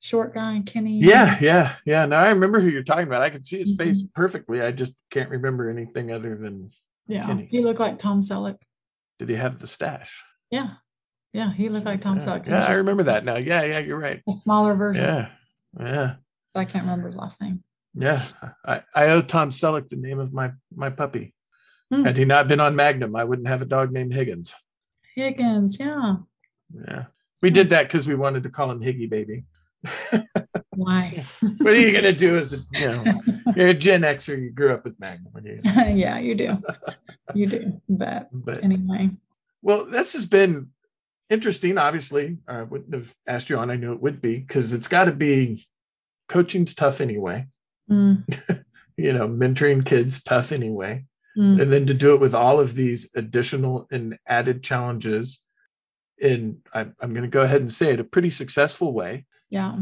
[0.00, 1.00] Short guy, Kenny.
[1.00, 2.06] Yeah, yeah, yeah.
[2.06, 3.20] Now I remember who you're talking about.
[3.20, 3.78] I could see his Mhm.
[3.78, 4.62] face perfectly.
[4.62, 6.70] I just can't remember anything other than
[7.06, 7.26] yeah.
[7.26, 7.46] Kenny.
[7.50, 8.56] He looked like Tom Selleck.
[9.18, 10.22] did he have the stash?
[10.50, 10.74] Yeah,
[11.32, 11.52] yeah.
[11.52, 12.46] He looked like Tom yeah, Selleck.
[12.46, 13.36] Yeah, I remember that now.
[13.36, 14.22] Yeah, yeah, you're right.
[14.28, 15.04] A smaller version.
[15.04, 15.28] Yeah,
[15.78, 16.14] yeah,
[16.54, 17.62] I can't remember his last name.
[17.94, 18.22] yeah.
[18.64, 21.34] I, I owe Tom Selleck the name of my my puppy.
[21.92, 22.04] Hmm.
[22.04, 24.54] Had he not been on Magnum, I wouldn't have a dog named Higgins.
[25.14, 25.78] Higgins.
[25.78, 26.16] Yeah.
[26.88, 27.04] Yeah.
[27.42, 29.44] We did that because we wanted to call him Higgy Baby.
[30.76, 31.24] Why?
[31.58, 33.20] what are you gonna do as a you know
[33.56, 35.32] you're a Gen Xer, you grew up with Magnum.
[35.44, 36.58] You yeah, you do.
[37.34, 37.80] You do.
[37.88, 39.10] But But anyway.
[39.62, 40.68] well, this has been
[41.30, 41.78] interesting.
[41.78, 43.70] Obviously, I wouldn't have asked you on.
[43.70, 45.66] I knew it would be because it's got to be
[46.28, 47.46] coaching's tough anyway.
[47.90, 48.24] Mm,
[48.96, 51.04] You know, mentoring kids tough anyway,
[51.36, 51.60] mm.
[51.60, 55.42] and then to do it with all of these additional and added challenges
[56.18, 59.26] in I, I'm going to go ahead and say it a pretty successful way.
[59.50, 59.76] Yeah.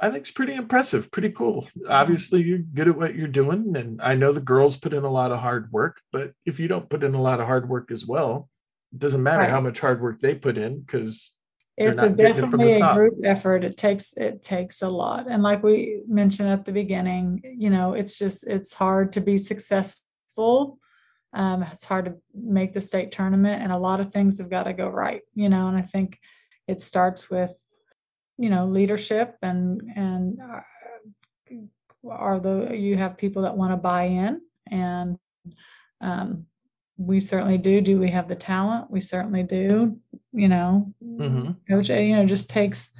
[0.00, 1.68] I think it's pretty impressive, pretty cool.
[1.88, 5.10] Obviously, you're good at what you're doing, and I know the girls put in a
[5.10, 6.00] lot of hard work.
[6.12, 8.48] But if you don't put in a lot of hard work as well,
[8.92, 9.50] it doesn't matter Right.
[9.50, 11.34] how much hard work they put in because
[11.76, 13.64] It's a definitely a group effort.
[13.64, 15.26] It takes it takes a lot.
[15.28, 19.36] And like we mentioned at the beginning, you know, it's just it's hard to be
[19.36, 20.78] successful.
[21.32, 24.64] Um, it's hard to make the state tournament and a lot of things have got
[24.64, 26.18] to go right, you know, and I think
[26.66, 27.52] it starts with
[28.38, 30.60] you know leadership and and uh,
[32.10, 35.18] are the you have people that want to buy in and
[36.00, 36.46] um,
[36.96, 37.80] we certainly do.
[37.80, 38.90] Do we have the talent?
[38.90, 39.98] We certainly do
[40.32, 40.92] you know.
[41.02, 41.52] Mm-hmm.
[41.72, 42.92] coach you know just takes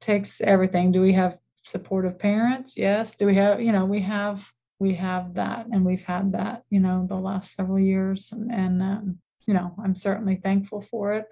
[0.00, 0.92] takes everything.
[0.92, 2.74] Do we have supportive parents?
[2.76, 3.16] Yes.
[3.16, 6.80] Do we have you know we have we have that and we've had that you
[6.80, 11.26] know the last several years and, and um, you know i'm certainly thankful for it.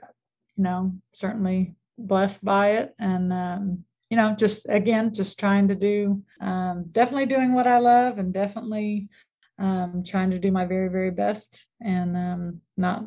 [0.57, 5.75] You know certainly blessed by it and um, you know just again just trying to
[5.75, 9.09] do um, definitely doing what i love and definitely
[9.59, 13.05] um, trying to do my very very best and um, not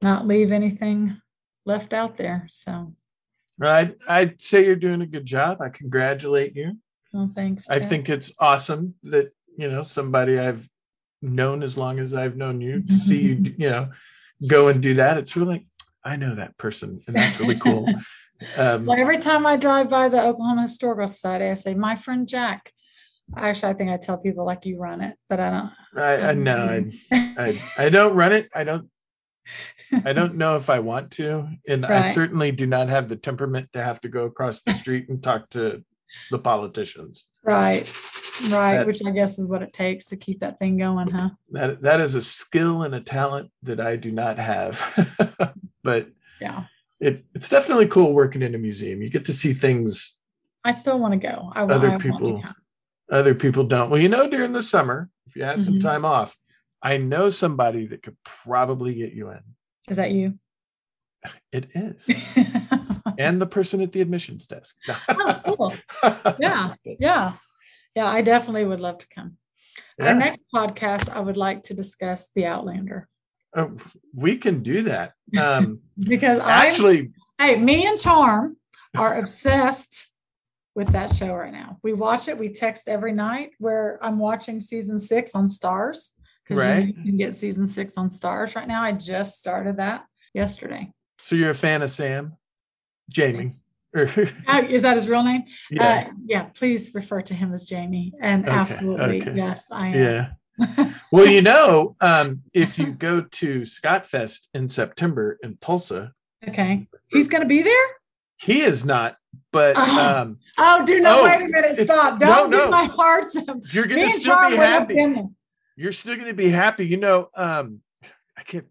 [0.00, 1.20] not leave anything
[1.66, 2.92] left out there so
[3.60, 5.60] I'd, I'd say you're doing a good job.
[5.60, 6.78] I congratulate you.
[7.12, 10.68] well, thanks I think it's awesome that you know somebody I've
[11.22, 13.90] known as long as I've known you to see you you know
[14.46, 15.18] go and do that.
[15.18, 15.64] It's of like
[16.04, 17.86] I know that person, and that's really cool.
[18.56, 22.28] Um, well, every time i drive by the oklahoma historical society i say my friend
[22.28, 22.72] jack
[23.36, 26.34] actually i think i tell people like you run it but i don't I, I
[26.34, 28.48] know I, I I don't run it.
[28.54, 28.88] I don't
[30.04, 33.70] I don't know if I want to, and I certainly do not have the temperament
[33.72, 35.82] to have to go across the street and talk to
[36.30, 37.24] the politicians.
[37.42, 37.90] right
[38.50, 41.30] right That- which i guess is what it takes to keep that thing going huh
[41.50, 44.72] That that is a skill and a talent that I do not have.
[45.82, 46.08] but
[46.40, 46.64] yeah
[47.00, 49.02] it, it's definitely cool working in a museum.
[49.02, 50.16] You get to see things
[50.64, 52.42] i still want to go i, Other I want people-
[53.10, 53.88] other people don't.
[53.88, 55.80] Well, you know, during the summer, if you have some Mhm.
[55.80, 56.36] time off,
[56.82, 59.40] I know somebody that could probably get you in.
[59.88, 60.38] is that you
[61.52, 62.06] It is.
[63.18, 64.76] and the person at the admissions desk.
[65.08, 65.74] Oh, cool.
[66.38, 67.32] yeah yeah
[67.94, 69.38] yeah i definitely would love to come
[70.00, 73.08] Our next podcast, I would like to discuss The Outlander
[73.56, 73.74] Oh,
[74.14, 75.12] we can do that.
[75.40, 78.56] Um, because I'm- actually, hey, me and Charm
[78.96, 80.10] are obsessed
[80.74, 81.78] with that show right now.
[81.82, 82.38] We watch it.
[82.38, 83.50] We text every night.
[83.58, 86.12] Where I'm watching season six on Starz
[86.44, 86.86] because Right.
[86.86, 88.82] you can get season six on Starz right now.
[88.82, 90.92] I just started that yesterday.
[91.20, 92.36] so you're a fan of Sam,
[93.10, 93.58] Jamie.
[93.96, 94.02] Oh,
[94.68, 95.44] is that his real name?
[95.70, 96.42] yeah, Uh, yeah.
[96.54, 98.12] Please refer to him as Jamie.
[98.20, 99.34] And Okay, absolutely, okay.
[99.34, 99.94] yes, I am.
[99.98, 100.28] yeah.
[101.10, 106.12] Well, you know, um, if you go to Scott Fest in September in Tulsa,
[106.46, 106.86] okay.
[107.08, 107.86] He's going to be there.
[108.40, 109.16] he is not.
[109.52, 110.16] But Oh.
[110.22, 111.76] um, Oh, do not Oh, wait a minute.
[111.78, 112.18] Stop.
[112.20, 112.66] Don't no.
[112.66, 113.30] do my heart.
[113.30, 115.14] some- you're gonna still Charm be happy.
[115.76, 116.86] You're still gonna be happy.
[116.86, 117.80] You know, um,
[118.36, 118.66] I can't.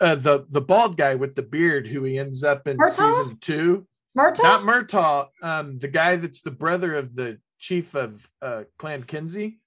[0.00, 3.14] Uh, the the bald guy with the beard who he ends up in Murtagh?
[3.14, 3.86] season two.
[4.14, 4.44] Myrtle?
[4.44, 5.28] Not Murtagh.
[5.42, 9.58] Um, the guy that's the brother of the chief of uh, Clan Kinsey.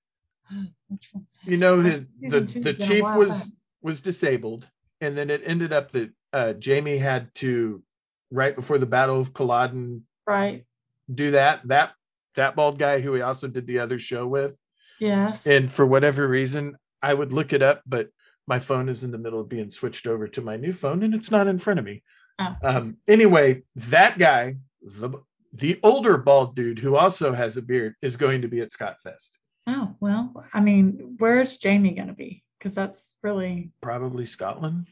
[0.87, 1.49] Which one's that?
[1.51, 3.53] You know, his the, the chief was back.
[3.81, 4.67] was disabled,
[5.01, 7.83] and then it ended up that uh, Jamie had to
[8.31, 10.65] right before the Battle of Culloden Right.
[11.13, 11.67] do that.
[11.67, 11.91] That
[12.35, 14.59] that bald guy who he also did the other show with,
[14.99, 15.45] Yes.
[15.45, 18.09] and for whatever reason, I would look it up, but
[18.47, 21.13] my phone is in the middle of being switched over to my new phone, and
[21.13, 22.01] it's not in front of me.
[22.39, 22.55] Oh.
[22.63, 25.11] Um, anyway, that guy, the
[25.53, 28.99] the older bald dude who also has a beard, is going to be at Scott
[28.99, 29.37] Fest.
[29.67, 32.43] Oh, well, I mean, where's Jamie going to be?
[32.59, 34.87] Because that's really, Probably Scotland.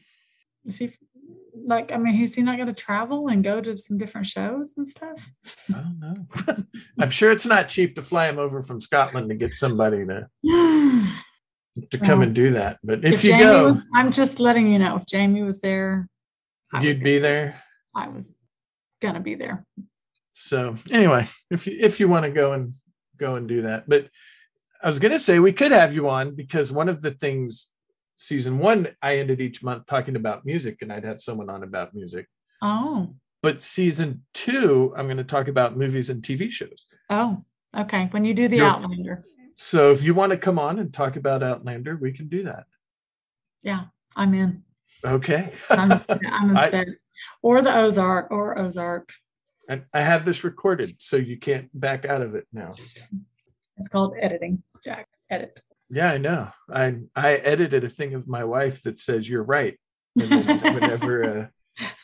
[0.64, 0.90] is he
[1.64, 4.74] like, I mean, is he not going to travel and go to some different shows
[4.76, 5.30] and stuff?
[5.70, 6.56] I don't know.
[7.00, 10.28] I'm sure it's not cheap to fly him over from Scotland to get somebody to
[11.90, 12.78] to come Well, and do that.
[12.82, 16.08] But if, you Jamie go, was- I'm just letting you know if Jamie was there,
[16.72, 17.62] I you'd gonna- be there.
[17.94, 18.34] I was
[19.00, 19.64] going to be there.
[20.32, 22.74] So anyway, if you if you want to go and
[23.18, 24.08] go and do that, but
[24.82, 27.68] I was gonna say we could have you on because one of the things
[28.16, 31.94] season one I ended each month talking about music and I'd have someone on about
[31.94, 32.26] music.
[32.60, 36.86] Oh, But season two, I'm going to talk about movies and TV shows.
[37.10, 37.42] oh,
[37.76, 38.06] okay.
[38.12, 39.24] When you do the You're- Outlander,
[39.56, 42.64] So if you want to come on and talk about Outlander, we can do that.
[43.62, 44.62] yeah, I'm in.
[45.04, 45.52] Okay.
[45.70, 46.84] I'm, I'm I-
[47.42, 49.10] Or the Ozark, or Ozark.
[49.68, 52.70] I, I have this recorded, so you can't back out of it now.
[53.82, 54.62] It's called editing.
[54.84, 55.58] Jack, edit.
[55.90, 56.48] Yeah, I know.
[56.72, 59.76] I I edited a thing of my wife that says you're right.
[60.14, 61.50] Whenever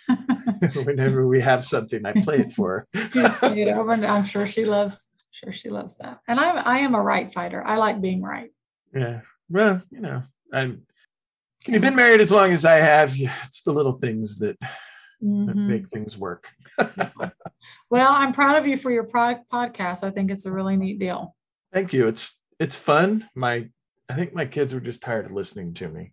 [0.08, 0.14] uh,
[0.84, 3.54] whenever we have something, I play it for her.
[3.54, 5.08] You know, I'm sure she loves.
[5.30, 6.18] Sure, she loves that.
[6.26, 7.62] And I'm I am a right fighter.
[7.64, 8.50] I like being right.
[8.92, 9.20] yeah.
[9.48, 10.22] Well, you know,
[10.52, 10.82] I'm
[11.64, 13.14] you've been married as long as I have.
[13.46, 14.56] It's the little things that,
[15.22, 15.66] Mhm.
[15.68, 16.48] make things work.
[17.90, 20.04] Well, I'm proud of you for your pro- podcast.
[20.04, 21.34] I think it's a really neat deal.
[21.72, 22.08] Thank you.
[22.08, 23.28] It's it's fun.
[23.34, 23.68] My
[24.08, 26.12] I think my kids were just tired of listening to me.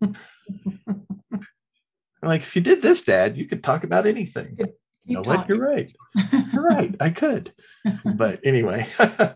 [2.22, 4.56] Like, if you did this, Dad, you could talk about anything.
[4.56, 4.66] Keep
[5.04, 5.48] you know what?
[5.48, 5.94] You're right.
[6.52, 6.94] You're right.
[7.00, 7.52] I could.
[8.04, 8.86] But anyway.
[8.98, 9.26] That's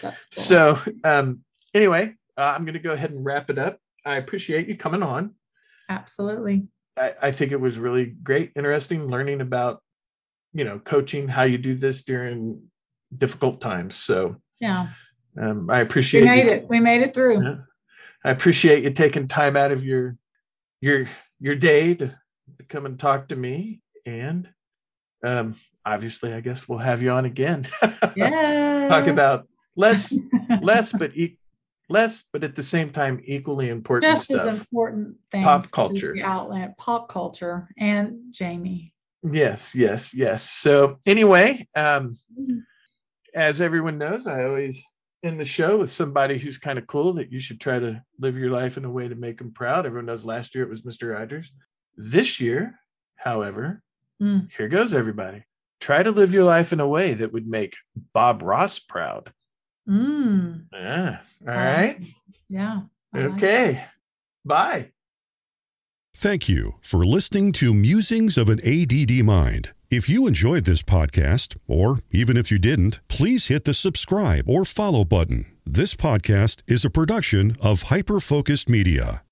[0.00, 0.16] cool.
[0.30, 1.40] so um
[1.74, 3.78] anyway, uh, I'm gonna go ahead and wrap it up.
[4.04, 5.34] I appreciate you coming on.
[5.88, 6.68] absolutely.
[6.96, 9.82] I, I think it was really great, interesting learning about,
[10.52, 12.62] you know, coaching, how you do this during
[13.16, 13.94] difficult times.
[13.96, 14.88] So Yeah,
[15.40, 16.68] um, I we appreciate made you, it.
[16.68, 17.42] We made it through.
[17.42, 17.56] Yeah.
[18.24, 20.16] I appreciate you taking time out of your
[20.80, 21.08] your
[21.40, 23.80] your day to, to come and talk to me.
[24.04, 24.48] And
[25.24, 25.54] um,
[25.84, 27.66] obviously, I guess we'll have you on again.
[28.16, 28.88] Yeah.
[28.88, 29.46] talk about
[29.76, 30.16] less
[30.62, 31.38] less but e-
[31.88, 35.44] less but at the same time equally important just as important things.
[35.44, 36.16] Pop culture.
[36.24, 38.92] outlet, pop culture, and Jamie.
[39.22, 40.50] Yes, yes, yes.
[40.50, 42.16] So anyway, um,
[43.38, 44.82] as everyone knows, I always
[45.22, 48.36] end the show with somebody who's kind of cool that you should try to live
[48.38, 49.86] your life in a way to make them proud.
[49.86, 51.12] Everyone knows last year it was Mr.
[51.14, 51.50] Rogers.
[51.96, 52.78] This year,
[53.16, 53.82] however,
[54.20, 54.50] Mm.
[54.56, 55.44] here goes everybody.
[55.80, 57.76] Try to live your life in a way that would make
[58.12, 59.32] Bob Ross proud.
[59.88, 61.20] Mm, Yeah.
[61.42, 62.00] All I right.
[62.48, 62.80] Yeah.
[63.14, 63.32] I like it.
[63.36, 63.84] Okay.
[64.44, 64.90] Bye.
[66.16, 69.72] Thank you for listening to Musings of an ADD Mind.
[69.90, 74.66] If you enjoyed this podcast, or even if you didn't, please hit the subscribe or
[74.66, 75.46] follow button.
[75.64, 79.22] This podcast is a production of Hyper Focused Media.